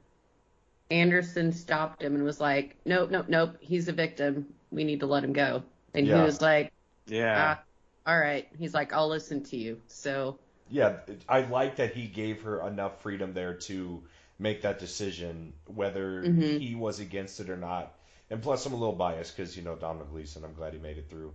[0.90, 3.56] Anderson stopped him and was like, "Nope, nope, nope.
[3.60, 4.54] He's a victim.
[4.70, 6.16] We need to let him go." And Yeah.
[6.16, 6.72] he was like,
[7.06, 7.34] Yeah.
[7.34, 7.62] ah,
[8.06, 10.38] "All right." He's like, "I'll listen to you." So
[10.70, 10.98] Yeah,
[11.28, 14.02] I like that he gave her enough freedom there to
[14.38, 16.60] make that decision, whether Mhm.
[16.60, 17.94] he was against it or not.
[18.30, 20.44] And plus, I'm a little biased because you know Domhnall Gleeson.
[20.44, 21.32] I'm glad he made it through.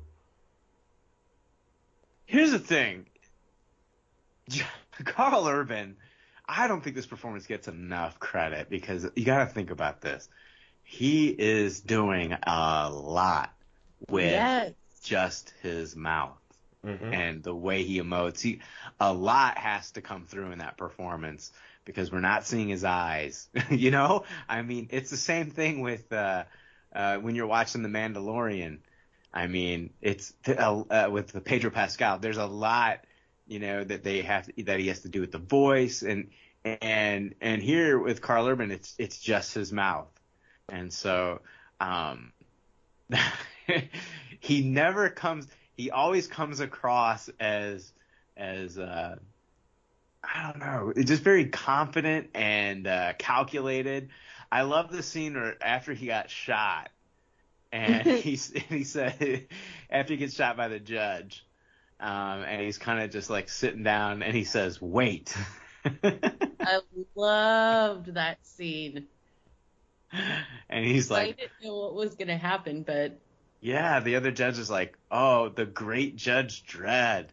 [2.25, 3.05] Here's the thing.
[5.05, 5.97] Karl Urban,
[6.47, 10.29] I don't think this performance gets enough credit because you got to think about this.
[10.83, 13.53] He is doing a lot
[14.09, 14.73] with yes.
[15.03, 16.37] just his mouth
[16.85, 17.13] Mm-hmm.
[17.13, 18.41] and the way he emotes.
[18.41, 18.59] He,
[18.99, 21.53] a lot has to come through in that performance
[21.85, 23.47] because we're not seeing his eyes.
[23.69, 26.43] you know, I mean, it's the same thing with uh,
[26.93, 28.79] uh, when you're watching The Mandalorian.
[29.33, 32.19] I mean, it's uh, uh, with the Pedro Pascal.
[32.19, 32.99] There's a lot,
[33.47, 36.27] you know, that they have that he has to do with the voice and
[36.63, 40.07] and and here with Karl Urban, it's it's just his mouth,
[40.69, 41.41] and so
[41.79, 42.31] um,
[44.39, 45.47] he never comes.
[45.75, 47.91] He always comes across as
[48.37, 49.15] as uh,
[50.23, 54.09] I don't know, just very confident and uh, calculated.
[54.51, 56.89] I love the scene where after he got shot,
[57.71, 59.47] and he's he said
[59.89, 61.45] after he gets shot by the judge,
[61.99, 65.35] um, and he's kind of just like sitting down, and he says, "Wait."
[66.03, 66.79] I
[67.15, 69.07] loved that scene.
[70.69, 73.19] and he's like, I didn't know what was gonna happen, but
[73.63, 77.29] Yeah, the other judge is like, "Oh, the great Judge Dredd."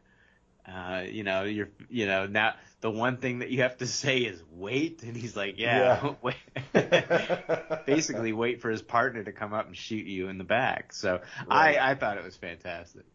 [0.67, 4.19] Uh, you know, you're, you know, now the one thing that you have to say
[4.21, 6.15] is wait, and he's like, "Yeah, Yeah.
[6.23, 6.37] wait."
[7.87, 10.93] Basically, wait for his partner to come up and shoot you in the back.
[10.93, 11.79] So Right.
[11.79, 13.07] I, I thought it was fantastic.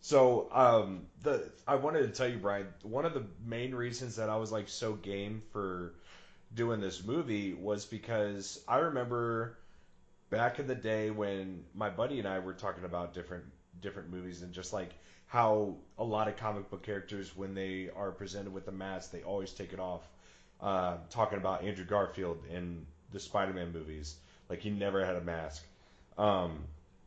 [0.00, 4.30] So, um, the I wanted to tell you, Brian, one of the main reasons that
[4.30, 5.94] I was like so game for
[6.54, 9.58] doing this movie was because I remember
[10.30, 13.44] back in the day when my buddy and I were talking about different
[13.80, 14.90] different movies and just like
[15.26, 19.22] how a lot of comic book characters when they are presented with a mask they
[19.22, 20.02] always take it off.
[20.60, 24.16] Uh, talking about Andrew Garfield in the Spider-Man movies,
[24.48, 25.64] like he never had a mask.
[26.16, 26.64] Um,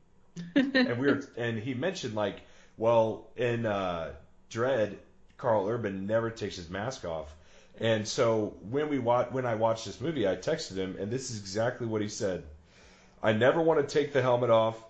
[0.56, 2.42] and we were and he mentioned like
[2.78, 4.12] well in uh
[4.50, 4.96] Dredd
[5.38, 7.36] Karl Urban never takes his mask off
[7.80, 11.32] and so when we wa- when i watched this movie i texted him and this
[11.32, 12.44] is exactly what he said
[13.22, 14.82] i never want to take the helmet off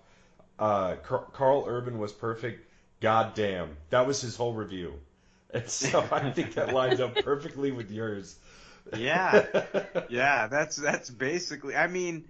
[0.58, 2.66] uh Karl Urban was perfect
[3.00, 4.94] god damn that was his whole review
[5.54, 8.36] and so i think that lines up perfectly with yours
[8.96, 9.46] Yeah,
[10.08, 11.76] yeah, that's that's basically.
[11.76, 12.26] I mean,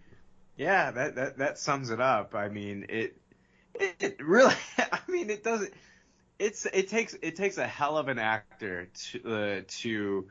[0.57, 2.35] yeah, that that that sums it up.
[2.35, 3.17] I mean, it
[3.75, 4.55] it, it really.
[4.79, 5.73] I mean, it doesn't.
[6.39, 10.29] It's it takes it takes a hell of an actor to uh, to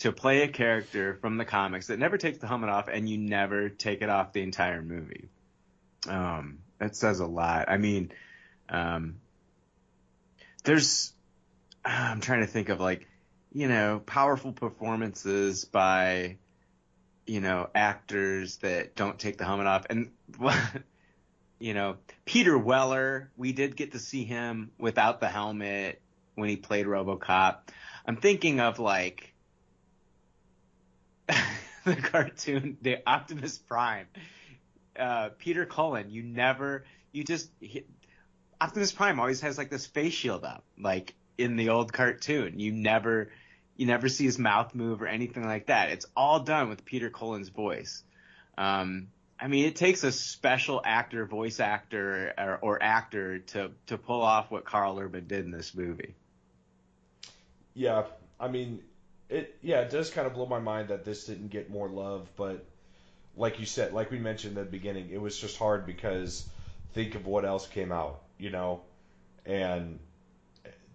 [0.00, 3.18] to play a character from the comics that never takes the helmet off and you
[3.18, 5.28] never take it off the entire movie.
[6.08, 7.68] Um, that says a lot.
[7.68, 8.10] I mean,
[8.70, 9.16] um,
[10.64, 11.12] there's,
[11.84, 13.06] I'm trying to think of like,
[13.52, 16.38] you know, powerful performances by,
[17.26, 19.84] you know, actors that don't take the helmet off.
[19.90, 20.12] And,
[21.58, 26.00] you know, Peter Weller, we did get to see him without the helmet
[26.36, 27.56] when he played Robocop.
[28.06, 29.29] I'm thinking of like,
[31.84, 34.06] the cartoon, the Optimus Prime,
[34.98, 36.10] uh, Peter Cullen.
[36.10, 37.84] You never, you just he,
[38.60, 42.60] Optimus Prime always has like this face shield up, like in the old cartoon.
[42.60, 43.30] You never,
[43.76, 45.90] you never see his mouth move or anything like that.
[45.90, 48.02] It's all done with Peter Cullen's voice.
[48.58, 49.08] Um,
[49.40, 54.20] I mean, it takes a special actor, voice actor, or, or actor to to pull
[54.20, 56.14] off what Karl Urban did in this movie.
[57.72, 58.04] Yeah,
[58.38, 58.82] I mean,
[59.30, 62.28] it yeah, it does kind of blow my mind that this didn't get more love,
[62.36, 62.64] but
[63.36, 66.48] like you said, like we mentioned at the beginning, it was just hard because
[66.94, 68.82] think of what else came out, you know,
[69.46, 69.98] and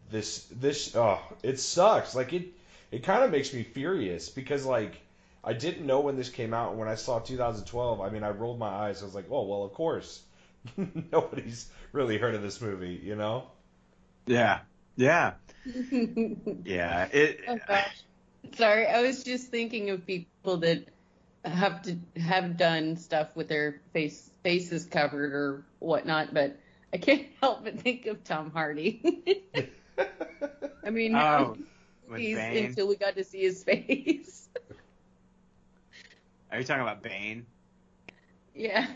[0.09, 2.15] this this oh, it sucks.
[2.15, 2.47] Like it
[2.91, 5.01] it kind of makes me furious because like
[5.43, 8.29] I didn't know when this came out, and when I saw 2012, I mean, I
[8.29, 9.01] rolled my eyes.
[9.01, 10.23] I was like, oh well, of course,
[11.11, 13.47] nobody's really heard of this movie, you know?
[14.27, 14.61] Yeah,
[14.95, 15.33] yeah,
[16.63, 17.07] yeah.
[17.11, 17.41] It.
[17.47, 18.04] Oh gosh.
[18.53, 20.85] Sorry, I was just thinking of people that
[21.43, 26.57] have to have done stuff with their face faces covered or whatnot, but
[26.93, 29.43] I can't help but think of Tom Hardy.
[30.85, 31.57] I mean, Oh,
[32.15, 34.49] he's until we got to see his face.
[36.51, 37.45] Are you talking about Bane?
[38.53, 38.87] yeah.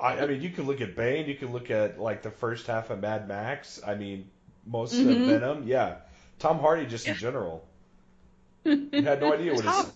[0.00, 2.66] I, I mean, you can look at Bane, you can look at like the first
[2.66, 3.80] half of Mad Max.
[3.86, 4.28] I mean,
[4.66, 5.26] most of Mhm.
[5.26, 5.98] Venom, yeah.
[6.38, 7.64] Tom Hardy just in general.
[8.64, 9.92] You had no idea what Tom-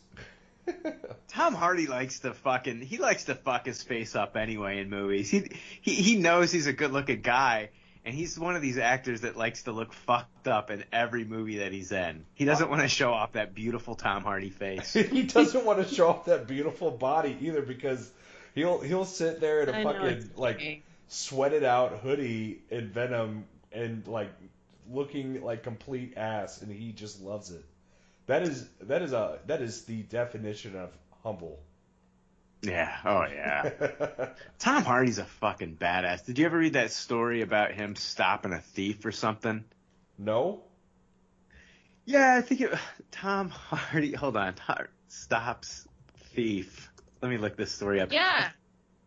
[0.67, 0.77] his.
[1.29, 5.31] Tom Hardy likes to fucking he likes to fuck his face up anyway in movies.
[5.31, 5.51] He
[5.81, 7.71] he he knows he's a good looking guy
[8.05, 11.59] and he's one of these actors that likes to look fucked up in every movie
[11.59, 12.25] that he's in.
[12.35, 14.93] He doesn't want to show off that beautiful Tom Hardy face.
[14.95, 18.11] he doesn't want to show off that beautiful body either because
[18.55, 20.83] he'll he'll sit there in a I fucking it's like okay.
[21.09, 24.31] sweated out hoodie in Venom and like
[24.91, 27.65] looking like complete ass and he just loves it.
[28.29, 30.91] That is that is a that is the definition of
[31.25, 31.59] humble.
[32.63, 34.31] Yeah, oh yeah.
[34.59, 36.27] Tom Hardy's a fucking badass.
[36.27, 39.65] Did you ever read that story about him stopping a thief or something?
[40.19, 40.61] no?
[42.05, 42.75] Yeah, I think it.
[43.11, 44.13] Tom Hardy.
[44.13, 44.55] Hold on.
[44.59, 45.87] Har- stops
[46.35, 46.91] thief.
[47.23, 48.13] Let me look this story up.
[48.13, 48.51] Yeah.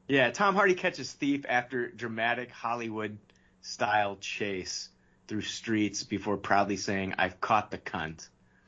[0.07, 3.17] Yeah, Tom Hardy catches thief after dramatic Hollywood
[3.61, 4.89] style chase
[5.27, 8.27] through streets before proudly saying, "I've caught the cunt."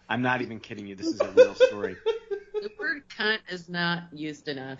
[0.09, 0.95] I'm not even kidding you.
[0.95, 1.95] This is a real story.
[2.53, 4.79] The word cunt is not used enough.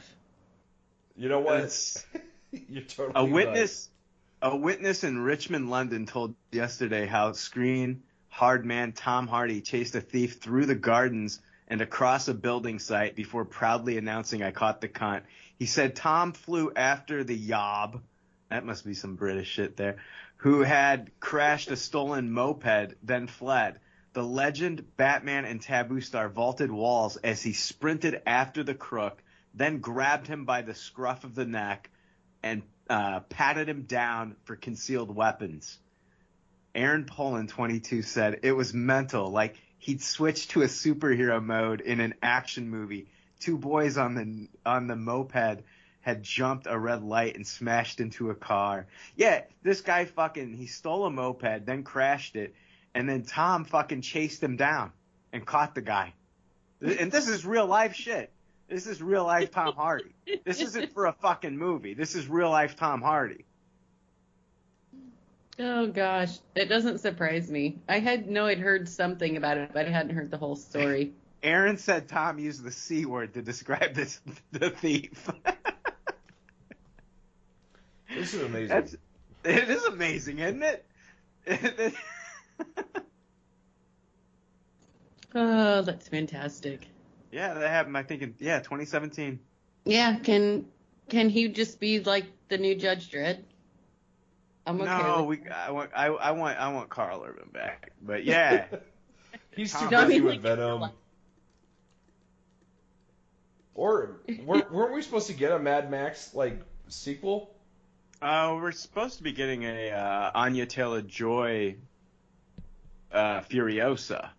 [1.18, 1.58] You know what?
[1.58, 2.06] It's-
[2.52, 3.32] You're totally A right.
[3.34, 3.90] witness,
[4.42, 10.02] a witness in Richmond, London, told yesterday how screen hard man Tom Hardy chased a
[10.02, 14.88] thief through the gardens and across a building site before proudly announcing, "I caught the
[14.88, 15.24] cunt."
[15.60, 18.02] He said Tom flew after the yob.
[18.50, 19.98] That must be some British shit there.
[20.38, 23.80] Who had crashed a stolen moped, then fled.
[24.14, 29.22] The legend, Batman, and Taboo star vaulted walls as he sprinted after the crook,
[29.54, 31.90] then grabbed him by the scruff of the neck
[32.44, 35.80] and uh, patted him down for concealed weapons.
[36.76, 42.00] Aaron Poland, 22, said it was mental, like he'd switched to a superhero mode in
[42.00, 43.08] an action movie.
[43.40, 45.64] Two boys on the on the moped
[46.02, 48.88] had jumped a red light and smashed into a car.
[49.16, 52.56] Yeah, this guy fucking he stole a moped, then crashed it,
[52.96, 54.92] and then Tom fucking chased him down
[55.32, 56.14] and caught the guy.
[56.82, 58.32] And this is real life shit.
[58.68, 60.16] This is real life Tom Hardy.
[60.44, 61.94] This isn't for a fucking movie.
[61.94, 63.46] This is real life Tom Hardy.
[65.60, 67.78] Oh gosh, it doesn't surprise me.
[67.88, 71.14] I had know I'd heard something about it, but I hadn't heard the whole story.
[71.44, 74.20] Aaron said Tom used the C word to describe this
[74.52, 75.30] the thief.
[78.10, 78.68] This is amazing.
[78.68, 78.96] That's
[79.44, 80.86] it is amazing, isn't it?
[85.36, 86.88] Oh, that's fantastic.
[87.32, 87.98] yeah, that happened.
[87.98, 89.40] I think in yeah, 2017.
[89.86, 90.66] Yeah, can
[91.10, 93.44] can he just be like the new Judge Dredd?
[94.66, 97.92] I'm okay no, with we I want I, I want I want Karl Urban back.
[98.02, 98.66] But yeah,
[99.56, 100.90] He's too No, busy with like, Venom.
[103.76, 107.50] Or weren't weren't we supposed to get a Mad Max like sequel?
[108.22, 111.76] uh, we're supposed to be getting a uh, Anya Taylor Joy
[113.14, 114.30] uh, Furiosa.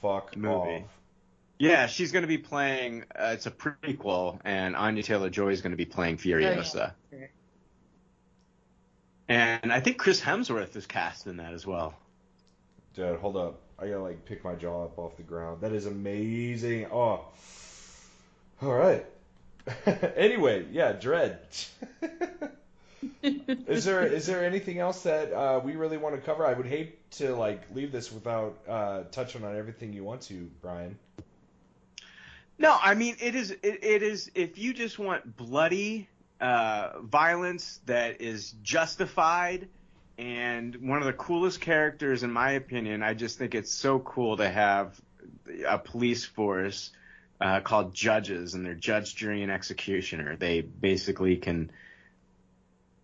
[0.00, 0.84] Fuck Movie.
[0.84, 0.90] off.
[1.58, 3.04] Yeah, she's going to be playing.
[3.14, 6.92] Uh, it's a prequel, and Anya Taylor Joy is going to be playing Furiosa.
[6.92, 7.26] Oh, yeah.
[9.28, 11.94] And I think Chris Hemsworth is cast in that as well.
[12.94, 13.60] Dude, hold up.
[13.78, 15.62] I gotta like pick my jaw up off the ground.
[15.62, 16.86] That is amazing.
[16.92, 17.24] Oh.
[18.62, 19.04] All right.
[20.16, 21.38] anyway, yeah, Dredd.
[23.22, 26.46] is there is there anything else that uh, we really want to cover?
[26.46, 30.50] I would hate to like leave this without uh, touching on everything you want to,
[30.62, 30.98] Brian.
[32.58, 33.50] No, I mean it is.
[33.50, 34.30] It, it is.
[34.34, 36.08] If you just want bloody
[36.40, 39.68] uh, violence that is justified
[40.16, 44.36] and one of the coolest characters, in my opinion, I just think it's so cool
[44.36, 45.00] to have
[45.66, 46.92] a police force
[47.40, 50.36] uh, called judges, and they're judge, jury, and executioner.
[50.36, 51.72] They basically can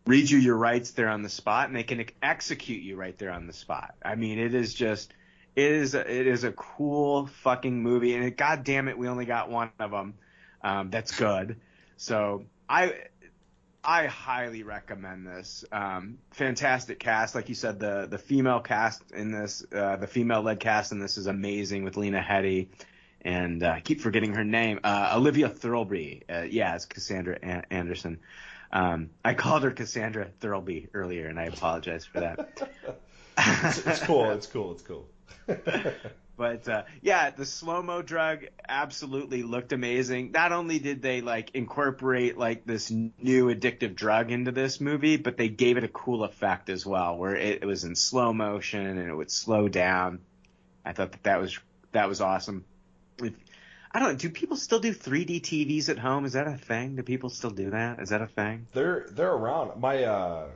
[0.07, 3.30] read you your rights there on the spot, and they can execute you right there
[3.30, 3.94] on the spot.
[4.05, 5.12] I mean, it is just
[5.57, 9.09] it is a, it is a cool fucking movie, and it, god damn it, we
[9.09, 10.14] only got one of them.
[10.62, 11.61] Um, that's good.
[11.96, 12.94] So I
[13.82, 15.64] I highly recommend this.
[15.72, 20.42] Um, fantastic cast, like you said, the the female cast in this, uh, the female
[20.42, 22.68] led cast in this is amazing with Lena Headey,
[23.22, 26.22] and uh, I keep forgetting her name, uh, Olivia Thirlby.
[26.28, 28.20] Uh, yeah, it's Cassandra An- Anderson.
[28.72, 32.70] Um, I called her Cassandra Thirlby earlier, and I apologize for that.
[33.38, 34.30] it's, it's cool.
[34.30, 34.72] It's cool.
[34.72, 35.08] It's cool.
[36.40, 40.30] But uh, yeah, the slow mo drug absolutely looked amazing.
[40.32, 45.36] Not only did they like incorporate like this new addictive drug into this movie, but
[45.36, 48.86] they gave it a cool effect as well, where it, it was in slow motion
[48.86, 50.20] and it would slow down.
[50.82, 51.58] I thought that that was
[51.92, 52.64] that was awesome.
[53.22, 53.34] If,
[53.93, 54.14] I don't know.
[54.16, 56.24] Do people still do 3D TVs at home?
[56.24, 56.97] Is that a thing?
[56.97, 57.99] Do people still do that?
[58.01, 58.66] Is that a thing?
[58.72, 59.80] They're they're around.
[59.80, 60.47] My uh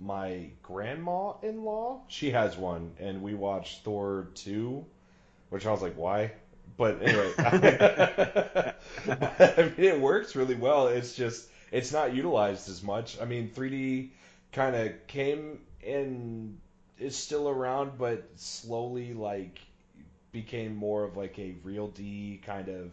[0.00, 4.84] my grandma in law, she has one, and we watched Thor two
[5.50, 6.32] which I was like, why?
[6.76, 8.74] But anyway, I
[9.76, 10.88] mean, it works really well.
[10.88, 13.20] It's just it's not utilized as much.
[13.20, 14.10] I mean, 3D
[14.52, 16.58] kind of came and
[16.98, 19.58] is still around, but slowly like
[20.32, 22.92] became more of like a real D kind of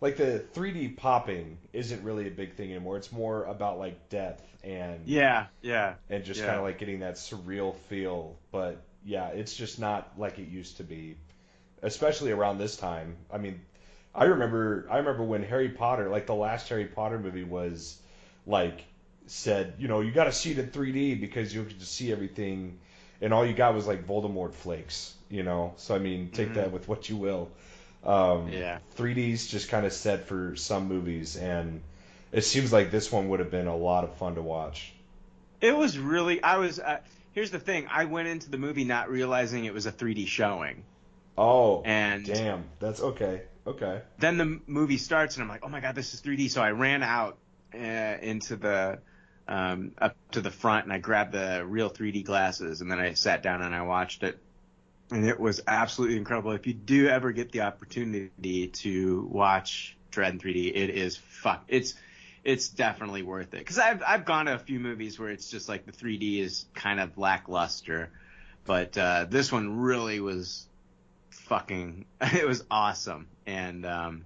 [0.00, 2.96] like the 3D popping isn't really a big thing anymore.
[2.96, 6.46] It's more about like depth and yeah, yeah, and just yeah.
[6.46, 8.36] kind of like getting that surreal feel.
[8.50, 11.16] But yeah, it's just not like it used to be
[11.82, 13.16] especially around this time.
[13.32, 13.60] I mean,
[14.14, 18.00] I remember I remember when Harry Potter, like the last Harry Potter movie was
[18.46, 18.84] like
[19.26, 22.10] said, you know, you got to see it in 3D because you can just see
[22.10, 22.78] everything
[23.20, 25.74] and all you got was like Voldemort flakes, you know.
[25.76, 26.54] So I mean, take Mhm.
[26.54, 27.50] that with what you will.
[28.04, 28.78] Um, yeah.
[28.96, 31.82] 3D's just kind of set for some movies, and
[32.32, 34.92] it seems like this one would have been a lot of fun to watch.
[35.60, 36.42] It was really.
[36.42, 36.78] I was.
[36.78, 37.00] Uh,
[37.32, 37.86] here's the thing.
[37.90, 40.84] I went into the movie not realizing it was a 3D showing,
[41.36, 43.42] Oh, and damn, that's okay.
[43.66, 44.00] Okay.
[44.18, 46.48] then the movie starts, and I'm like, oh my god, this is 3D.
[46.48, 47.36] So I ran out
[47.74, 48.98] uh, into the
[49.46, 53.12] um, up to the front, and I grabbed the real 3D glasses, and then I
[53.12, 54.38] sat down and I watched it,
[55.10, 56.52] and it was absolutely incredible.
[56.52, 61.64] If you do ever get the opportunity to watch Dredd in 3D, it is fuck.
[61.68, 61.94] It's
[62.42, 65.68] it's definitely worth it because I've I've gone to a few movies where it's just
[65.68, 68.10] like the 3D is kind of lackluster,
[68.64, 70.66] but uh, this one really was
[71.30, 74.24] fucking it was awesome and um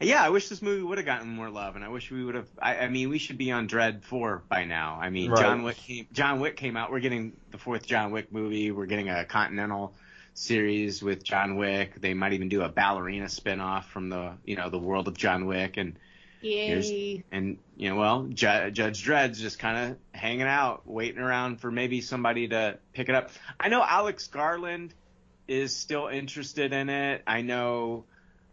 [0.00, 2.34] yeah i wish this movie would have gotten more love and i wish we would
[2.34, 5.40] have I, I mean we should be on Dredd 4 by now i mean Right.
[5.40, 8.86] john wick came john wick came out we're getting the fourth john wick movie we're
[8.86, 9.94] getting a continental
[10.34, 14.70] series with john wick they might even do a ballerina spin-off from the you know
[14.70, 15.96] the world of john wick and
[16.42, 17.22] Yay.
[17.30, 21.70] and you know, well, Ju- Judge Dredd's just kind of hanging out, waiting around for
[21.70, 23.30] maybe somebody to pick it up.
[23.58, 24.94] I know Alex Garland
[25.46, 27.22] is still interested in it.
[27.26, 28.04] I know,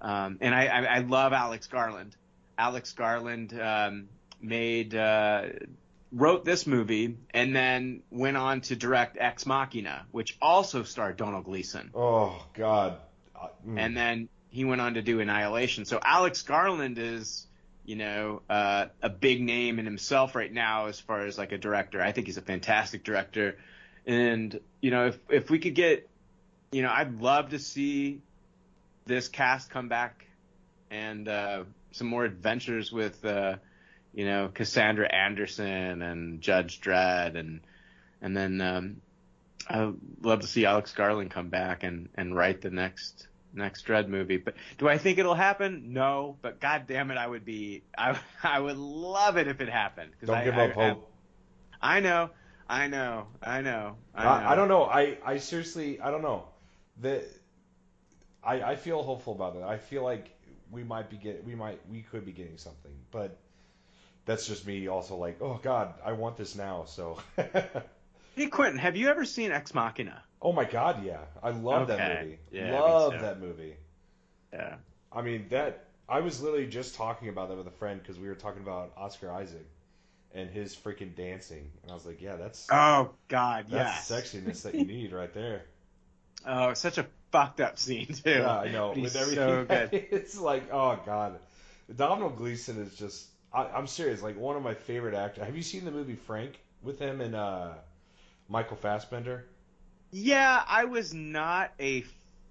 [0.02, 2.16] um, and I, I, I love Alex Garland.
[2.58, 4.10] Alex Garland um,
[4.42, 5.44] made uh,
[6.12, 11.42] wrote this movie and then went on to direct Ex Machina, which also starred Domhnall
[11.42, 12.98] Gleeson Oh God.
[13.36, 13.80] Uh, mm.
[13.80, 15.86] and then he went on to do Annihilation.
[15.86, 17.46] So Alex Garland is,
[17.86, 21.58] you know, uh, a big name in himself right now as far as like a
[21.58, 22.02] director.
[22.02, 23.58] I think he's a fantastic director,
[24.06, 26.10] and you know, if if we could get,
[26.72, 28.22] you know, I'd love to see
[29.08, 30.26] this cast come back
[30.92, 33.56] and uh, some more adventures with, uh,
[34.14, 37.62] you know, Cassandra Anderson and Judge Dredd and
[38.22, 39.02] and then um,
[39.70, 44.08] I'd love to see Alex Garland come back and, and write the next next Dredd
[44.08, 44.38] movie.
[44.38, 45.94] But do I think it'll happen?
[45.94, 46.38] No.
[46.42, 50.12] But God damn it, I would be I I would love it if it happened.
[50.24, 51.12] Don't I, give I, up hope.
[51.82, 52.30] I, I know,
[52.68, 54.30] I know, I know, I know.
[54.30, 54.84] I, I don't know.
[54.84, 56.46] I, I seriously I don't know.
[57.00, 57.24] The
[58.48, 59.64] I, I feel hopeful about that.
[59.64, 60.30] I feel like
[60.72, 63.38] we might be get we might we could be getting something, but
[64.26, 66.86] that's just me also like, oh God, I want this now.
[66.86, 67.20] So,
[68.36, 70.24] Hey Quentin, have you ever seen Ex Machina?
[70.42, 72.40] oh my God, yeah, I love that movie.
[72.52, 73.20] Yeah, me love too.
[73.20, 73.76] that movie.
[74.54, 74.76] Yeah.
[75.12, 78.30] I mean that I was literally just talking about that with a friend because we
[78.30, 79.68] were talking about Oscar Isaac
[80.34, 84.12] and his freaking dancing, and I was like, yeah, that's Oh God, that's yes.
[84.12, 85.64] sexiness that you need right there.
[86.48, 88.30] Oh, such a fucked up scene too.
[88.30, 88.90] Yeah, I know.
[88.90, 90.08] But he's With everything, so good.
[90.12, 91.40] it's like, oh god,
[91.96, 93.28] Domhnall Gleeson is just.
[93.54, 94.22] I, I'm serious.
[94.22, 95.46] Like one of my favorite actors.
[95.46, 97.74] Have you seen the movie Frank with him and uh,
[98.50, 99.46] Michael Fassbender?
[100.12, 102.06] Yeah, I was not a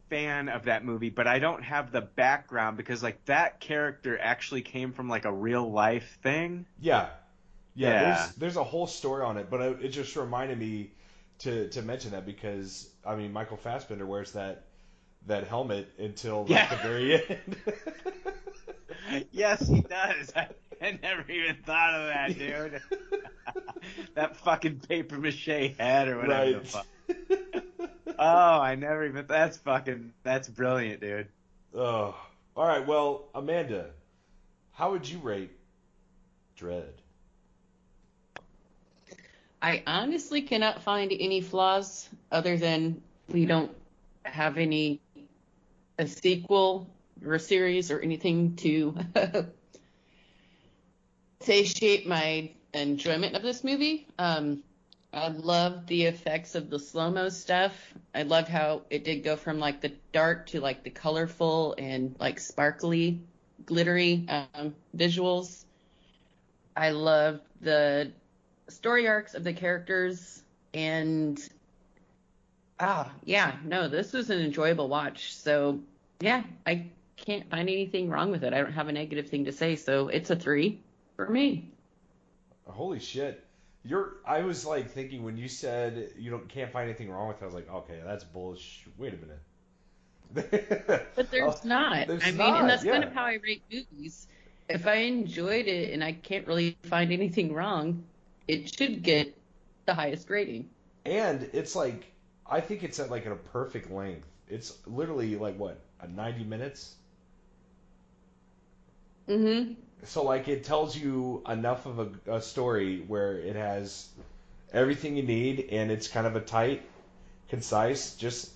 [0.08, 4.62] fan of that movie, but I don't have the background because like that character actually
[4.62, 6.66] came from like a real life thing.
[6.80, 7.08] Yeah,
[7.74, 8.00] yeah.
[8.00, 8.14] Yeah.
[8.14, 10.90] There's there's a whole story on it, but it just reminded me
[11.40, 14.64] to to mention that because I mean Michael Fassbender wears that
[15.26, 16.74] that helmet until like, Yeah.
[16.74, 17.56] the very end.
[19.32, 20.32] yes, he does.
[20.36, 20.48] I,
[20.80, 22.80] I never even thought of that, dude.
[24.14, 25.46] that fucking paper mache
[25.78, 26.66] head or whatever the right.
[26.68, 26.86] fuck.
[28.18, 28.24] Oh,
[28.60, 29.26] I never even.
[29.26, 30.14] That's fucking.
[30.22, 31.28] That's brilliant, dude.
[31.74, 32.16] Oh,
[32.56, 32.86] all right.
[32.86, 33.90] Well, Amanda,
[34.72, 35.50] how would you rate
[36.58, 36.94] Dredd?
[39.60, 43.70] I honestly cannot find any flaws other than we don't
[44.24, 45.00] have any
[45.98, 46.88] a sequel
[47.24, 48.96] or a series or anything to
[51.40, 54.06] satiate my enjoyment of this movie.
[54.18, 54.62] Um,
[55.12, 57.72] I love the effects of the slow mo stuff.
[58.14, 62.14] I love how it did go from like the dark to like the colorful and
[62.18, 63.22] like sparkly,
[63.64, 65.64] glittery um, visuals.
[66.76, 68.12] I love the
[68.68, 70.42] story arcs of the characters
[70.74, 71.48] and
[72.80, 75.78] ah yeah no this was an enjoyable watch so
[76.20, 76.84] yeah i
[77.16, 80.08] can't find anything wrong with it i don't have a negative thing to say so
[80.08, 80.80] it's a three
[81.16, 81.70] for me
[82.68, 83.42] Holy shit.
[83.84, 87.40] You're I was like thinking when you said you don't can't find anything wrong with
[87.40, 88.92] it, I was like, okay, that's bullshit.
[88.98, 89.40] Wait a minute.
[91.14, 94.26] but there's not there's i mean not, and that's kind of how i rate movies
[94.68, 98.02] if i enjoyed it and i can't really find anything wrong
[98.48, 99.36] it should get
[99.86, 100.68] the highest rating
[101.06, 102.12] And it's like
[102.46, 104.26] I think it's at like at a perfect length.
[104.48, 106.94] It's literally like what, a 90 minutes?
[109.28, 109.74] mm-hmm
[110.04, 114.08] So like it tells you enough of a, a story where it has
[114.72, 116.82] everything you need and it's kind of a tight,
[117.48, 118.52] concise, just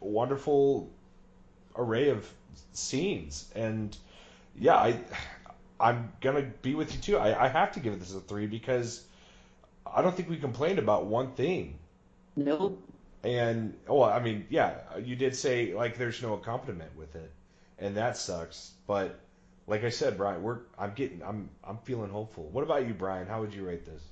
[0.00, 0.90] wonderful
[1.76, 2.30] array of
[2.72, 3.50] scenes.
[3.54, 3.96] And
[4.56, 5.00] yeah, I
[5.80, 7.18] I'm gonna be with you too.
[7.18, 9.04] I, I have to give this a three because
[9.86, 11.78] I don't think we complained about one thing.
[12.36, 12.82] nope
[13.24, 17.30] And oh, I mean, yeah, you did say like there's no accompaniment with it,
[17.78, 18.72] and that sucks.
[18.86, 19.20] But
[19.66, 22.44] like I said, Brian, we're I'm getting I'm I'm feeling hopeful.
[22.50, 23.26] What about you, Brian?
[23.26, 24.02] How would you rate this?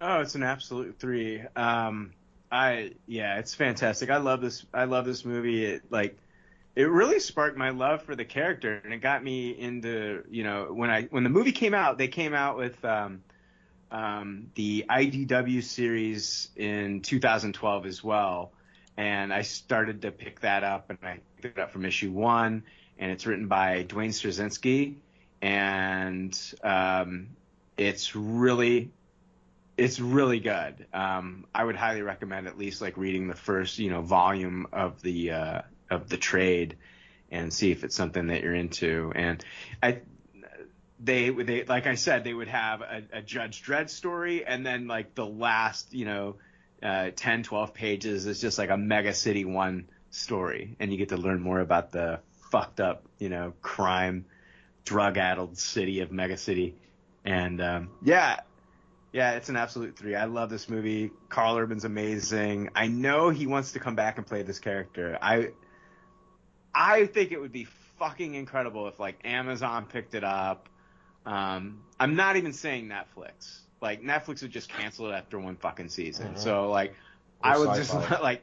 [0.00, 1.42] Oh, it's an absolute three.
[1.54, 2.12] Um,
[2.50, 4.10] I yeah, it's fantastic.
[4.10, 4.64] I love this.
[4.72, 5.64] I love this movie.
[5.64, 6.16] It like
[6.74, 10.68] it really sparked my love for the character, and it got me into you know
[10.72, 13.22] when I when the movie came out, they came out with um,
[13.90, 18.52] um, the IDW series in 2012 as well,
[18.96, 22.64] and I started to pick that up, and I picked it up from issue one,
[22.98, 24.94] and it's written by Duane Swierczynski,
[25.42, 27.28] and um,
[27.76, 28.90] it's really
[29.76, 30.86] it's really good.
[30.92, 35.02] Um, I would highly recommend at least like reading the first, you know, volume of
[35.02, 36.76] the uh, of the trade
[37.30, 39.12] and see if it's something that you're into.
[39.14, 39.44] And
[39.82, 40.00] I,
[41.06, 44.88] they they like I said, they would have a, a Judge Dredd story, and then
[44.88, 46.36] like the last, you know,
[46.82, 51.10] uh, 10, 12 pages is just like a Mega City One story, and you get
[51.10, 52.20] to learn more about the
[52.50, 54.24] fucked up, you know, crime,
[54.84, 56.74] drug-addled city of Mega City.
[57.24, 58.40] And um, yeah,
[59.12, 60.16] yeah, it's an absolute three.
[60.16, 61.12] I love this movie.
[61.28, 62.70] Karl Urban's amazing.
[62.74, 65.16] I know he wants to come back and play this character.
[65.22, 65.50] I
[66.74, 67.68] I think it would be
[67.98, 70.68] fucking incredible if like Amazon picked it up.
[71.26, 73.58] Um, I'm not even saying Netflix.
[73.80, 76.34] Like Netflix would just cancel it after one fucking season.
[76.34, 76.38] Mhm.
[76.38, 76.94] So like
[77.42, 78.20] Or I would just Syfy.
[78.22, 78.42] like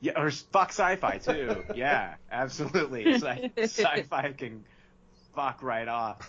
[0.00, 1.64] yeah, or fuck Syfy too.
[1.76, 3.04] yeah, absolutely.
[3.04, 4.64] It's like Syfy can
[5.34, 6.28] fuck right off.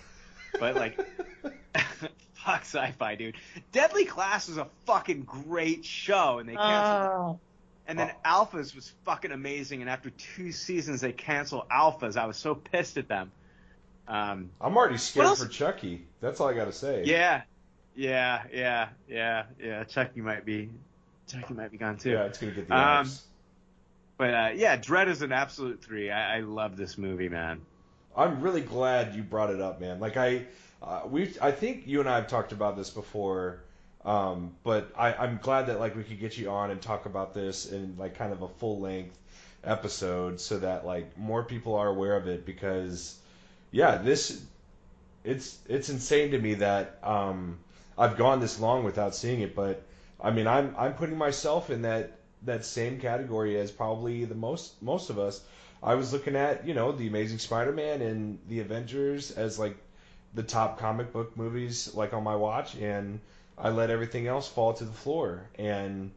[0.60, 0.98] But like
[2.34, 3.36] fuck Syfy, dude.
[3.72, 7.02] Deadly Class was a fucking great show, and they canceled.
[7.04, 7.16] it.
[7.16, 7.40] oh
[7.88, 12.18] And then Alphas was fucking amazing, and after two seasons they canceled Alphas.
[12.18, 13.32] I was so pissed at them.
[14.08, 16.06] Um, I'm already scared for Chucky.
[16.22, 17.04] That's all I gotta say.
[17.06, 17.42] yeah,
[17.96, 19.84] yeah, yeah, yeah, yeah.
[19.84, 20.70] Chucky might be,
[21.28, 22.12] Chucky might be gone too.
[22.12, 23.10] Yeah, it's gonna get the Um.
[24.18, 26.10] But uh, yeah, Dredd is an absolute three.
[26.10, 27.62] I, I love this movie, man.
[28.16, 30.00] I'm really glad you brought it up, man.
[30.00, 30.46] Like I,
[30.82, 33.60] uh, we, I think you and I have talked about this before,
[34.06, 37.34] um, but I, I'm glad that like we could get you on and talk about
[37.34, 39.18] this in like kind of a full length
[39.66, 42.46] episode, so that like more people are aware of it.
[42.46, 43.20] Because,
[43.76, 44.42] yeah, this,
[45.26, 47.60] it's it's insane to me that um,
[47.98, 49.84] I've gone this long without seeing it, but
[50.18, 54.82] I mean I'm I'm putting myself in that that same category as probably the most
[54.82, 55.42] most of us.
[55.84, 59.76] I was looking at, you know, the Amazing Spider-Man and the Avengers as like
[60.34, 63.20] the top comic book movies like on my watch and
[63.58, 66.12] I let everything else fall to the floor and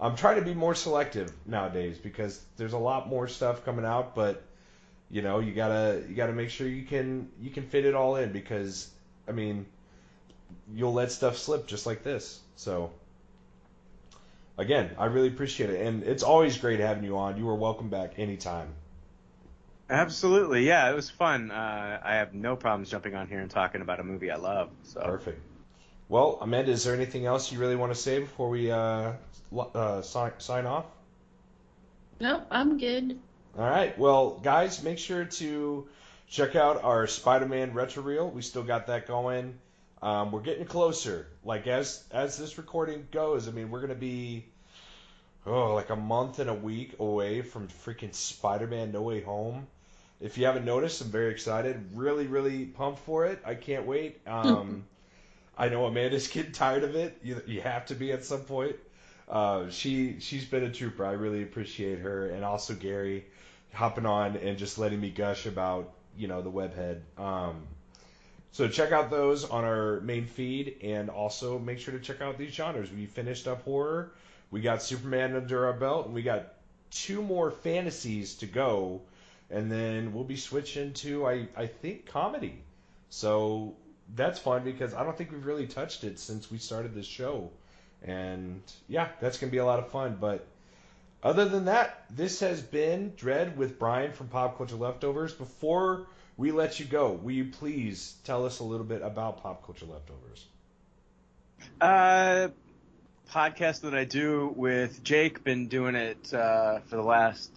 [0.00, 4.16] I'm trying to be more selective nowadays because there's a lot more stuff coming out
[4.16, 4.42] but
[5.10, 7.84] you know, you got to you got to make sure you can you can fit
[7.84, 8.88] it all in because
[9.28, 9.66] I mean,
[10.72, 12.40] you'll let stuff slip just like this.
[12.56, 12.92] So
[14.56, 17.36] again, I really appreciate it, and it's always great having you on.
[17.36, 18.68] You are welcome back anytime.
[19.88, 21.50] Absolutely, yeah, it was fun.
[21.50, 24.70] Uh, I have no problems jumping on here and talking about a movie I love.
[24.84, 25.40] So perfect.
[26.08, 29.12] Well, Amanda, is there anything else you really want to say before we uh,
[29.74, 30.86] uh, sign, sign off?
[32.20, 33.18] Nope, I'm good.
[33.58, 33.98] All right.
[33.98, 35.88] Well, guys, make sure to
[36.28, 38.30] check out our Spider-Man retro reel.
[38.30, 39.58] We still got that going.
[40.02, 41.26] Um, we're getting closer.
[41.44, 44.46] Like as as this recording goes, I mean, we're gonna be
[45.46, 49.66] oh like a month and a week away from freaking Spider-Man No Way Home.
[50.20, 51.90] If you haven't noticed, I'm very excited.
[51.94, 53.42] Really, really pumped for it.
[53.44, 54.20] I can't wait.
[54.26, 54.84] Um,
[55.58, 57.18] I know Amanda's getting tired of it.
[57.22, 58.76] You you have to be at some point.
[59.28, 61.04] Uh, she she's been a trooper.
[61.04, 63.26] I really appreciate her, and also Gary
[63.72, 67.00] hopping on and just letting me gush about you know the webhead.
[67.18, 67.62] Um,
[68.52, 72.36] so check out those on our main feed, and also make sure to check out
[72.36, 72.90] these genres.
[72.90, 74.12] We finished up horror,
[74.50, 76.54] we got Superman under our belt, and we got
[76.90, 79.02] two more fantasies to go,
[79.50, 82.58] and then we'll be switching to I I think comedy.
[83.08, 83.74] So
[84.14, 87.50] that's fun because I don't think we've really touched it since we started this show,
[88.02, 90.18] and yeah, that's gonna be a lot of fun.
[90.20, 90.44] But
[91.22, 95.32] other than that, this has been Dredd with Brian from Pop Culture Leftovers.
[95.32, 96.06] Before
[96.36, 99.86] we let you go, will you please tell us a little bit about Pop Culture
[99.86, 100.46] Leftovers?
[101.80, 102.48] Uh,
[103.30, 105.44] podcast that I do with Jake.
[105.44, 107.50] Been doing it uh, for the last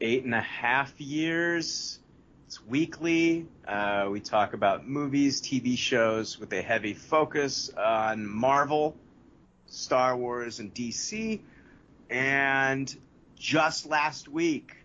[0.00, 1.98] eight and a half years.
[2.46, 3.46] It's weekly.
[3.66, 8.96] Uh, we talk about movies, TV shows with a heavy focus on Marvel,
[9.66, 11.40] Star Wars, and DC.
[12.10, 12.94] And
[13.36, 14.76] just last week,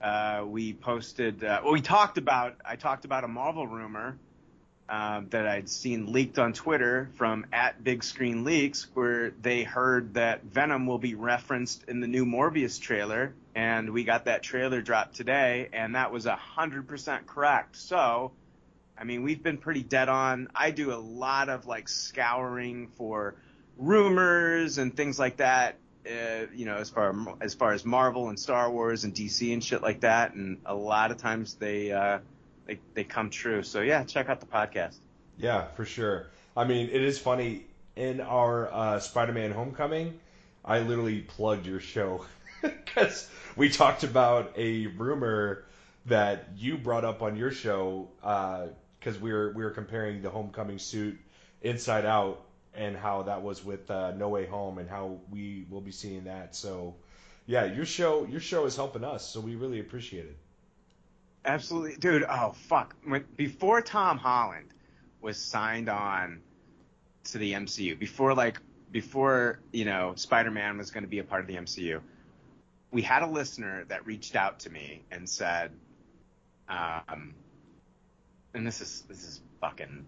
[0.00, 4.16] uh, we posted, uh, well, we talked about, I talked about a Marvel rumor
[4.88, 10.14] um, that I'd seen leaked on Twitter from at Big Screen Leaks, where they heard
[10.14, 14.80] that Venom will be referenced in the new Morbius trailer, and we got that trailer
[14.80, 17.76] dropped today, and that was a hundred percent correct.
[17.76, 18.32] So,
[18.98, 20.48] I mean, we've been pretty dead on.
[20.54, 23.34] I do a lot of like scouring for
[23.76, 28.38] rumors and things like that uh, you know, as far as far as Marvel and
[28.38, 32.18] Star Wars and DC and shit like that, and a lot of times they uh,
[32.66, 33.62] they they come true.
[33.62, 34.96] So yeah, check out the podcast.
[35.36, 36.26] Yeah, for sure.
[36.56, 37.66] I mean, it is funny
[37.96, 40.18] in our uh, Spider-Man Homecoming.
[40.64, 42.24] I literally plugged your show
[42.62, 45.64] because we talked about a rumor
[46.06, 50.30] that you brought up on your show because uh, we were we were comparing the
[50.30, 51.18] Homecoming suit
[51.62, 52.44] inside out
[52.74, 56.24] and how that was with uh, No Way Home and how we will be seeing
[56.24, 56.54] that.
[56.54, 56.94] So,
[57.46, 60.36] yeah, your show your show is helping us, so we really appreciate it.
[61.44, 62.24] Absolutely, dude.
[62.28, 62.94] Oh fuck!
[63.04, 64.68] When, before Tom Holland
[65.20, 66.40] was signed on
[67.24, 68.60] to the MCU, before like
[68.90, 72.00] before you know Spider Man was going to be a part of the MCU,
[72.90, 75.72] we had a listener that reached out to me and said,
[76.68, 77.34] um,
[78.54, 80.04] and this is this is fucking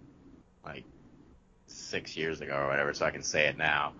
[0.64, 0.84] like
[1.72, 3.92] six years ago or whatever, so I can say it now.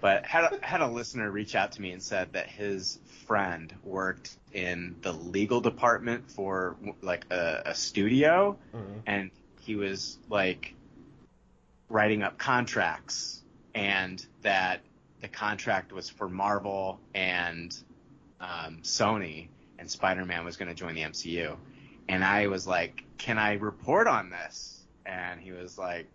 [0.00, 3.72] But had a, had a listener reach out to me and said that his friend
[3.84, 8.98] worked in the legal department for like a, a studio, mm-hmm.
[9.06, 9.30] and
[9.60, 10.74] he was like
[11.88, 13.42] writing up contracts,
[13.74, 14.80] and that
[15.20, 17.76] the contract was for Marvel and
[18.40, 19.48] um, Sony,
[19.78, 21.56] and Spider-Man was going to join the MCU.
[22.08, 24.74] And I was like, "Can I report on this?"
[25.06, 26.08] And he was like,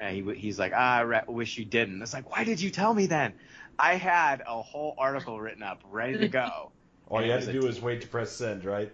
[0.00, 2.00] and he, he's like, ah, I re- wish you didn't.
[2.02, 3.34] It's like, why did you tell me then?
[3.78, 6.72] I had a whole article written up, ready to go.
[7.08, 8.92] All you had to do was wait to press send, right?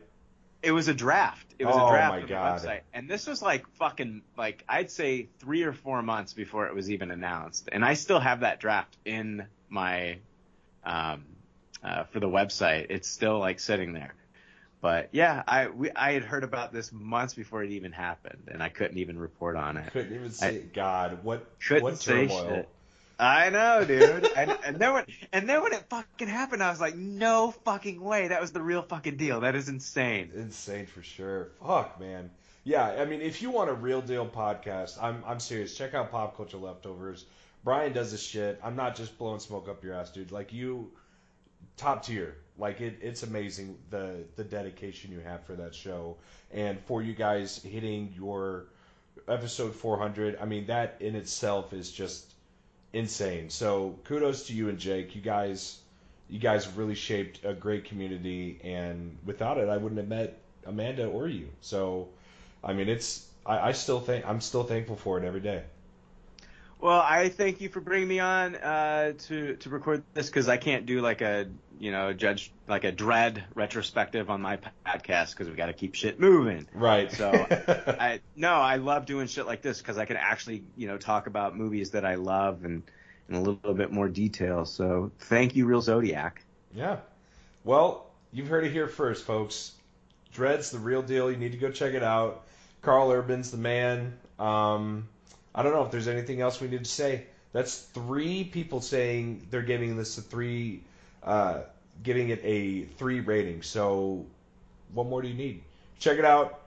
[0.62, 1.54] It was a draft.
[1.58, 2.60] It was oh a draft of God.
[2.60, 6.66] the website, and this was like fucking like I'd say three or four months before
[6.66, 10.18] it was even announced, and I still have that draft in my
[10.82, 11.24] um,
[11.84, 12.86] uh, for the website.
[12.88, 14.14] It's still like sitting there.
[14.80, 18.62] But yeah, I we, I had heard about this months before it even happened, and
[18.62, 19.92] I couldn't even report on it.
[19.92, 21.24] Couldn't even say God.
[21.24, 22.66] What what turmoil.
[23.18, 24.28] I know, dude.
[24.36, 28.00] and, and then when and then when it fucking happened, I was like, no fucking
[28.00, 28.28] way.
[28.28, 29.40] That was the real fucking deal.
[29.40, 30.30] That is insane.
[30.34, 31.48] Insane for sure.
[31.64, 32.30] Fuck, man.
[32.64, 35.76] Yeah, I mean, if you want a real deal podcast, I'm I'm serious.
[35.76, 37.24] Check out Pop Culture Leftovers.
[37.64, 38.60] Brian does this shit.
[38.62, 40.30] I'm not just blowing smoke up your ass, dude.
[40.30, 40.90] Like you,
[41.76, 42.36] top tier.
[42.58, 46.16] Like it, it's amazing the the dedication you have for that show,
[46.52, 48.66] and for you guys hitting your
[49.28, 50.38] episode 400.
[50.40, 52.32] I mean, that in itself is just
[52.92, 53.50] insane.
[53.50, 55.14] So kudos to you and Jake.
[55.14, 55.78] You guys,
[56.30, 61.06] you guys really shaped a great community, and without it, I wouldn't have met Amanda
[61.06, 61.48] or you.
[61.60, 62.08] So,
[62.64, 65.62] I mean, it's I, I still think I'm still thankful for it every day.
[66.78, 70.56] Well, I thank you for bringing me on uh, to to record this because I
[70.56, 71.46] can't do like a
[71.78, 75.94] you know judge like a Dredd retrospective on my podcast because we got to keep
[75.94, 76.66] shit moving.
[76.74, 77.10] Right.
[77.10, 77.30] So
[77.98, 81.26] I no, I love doing shit like this because I can actually you know talk
[81.26, 82.82] about movies that I love and
[83.28, 84.64] in a little bit more detail.
[84.66, 86.44] So thank you, Real Zodiac.
[86.74, 86.98] Yeah.
[87.64, 89.72] Well, you've heard it here first, folks.
[90.34, 91.30] Dredd's the real deal.
[91.30, 92.46] You need to go check it out.
[92.82, 94.18] Karl Urban's the man.
[94.38, 95.08] Um,
[95.56, 97.24] I don't know if there's anything else we need to say.
[97.52, 100.82] That's three people saying they're giving this a three,
[101.22, 101.62] uh,
[102.02, 103.62] giving it a three rating.
[103.62, 104.26] So,
[104.92, 105.62] what more do you need?
[105.98, 106.60] Check it out.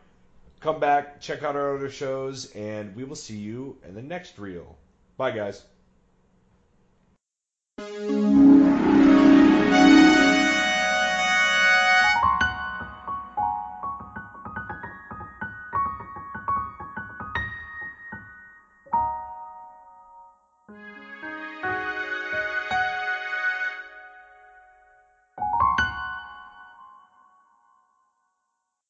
[0.60, 4.40] Come back, check out our other shows, and we will see you in the next
[4.40, 4.76] reel.
[5.16, 5.64] Bye, guys.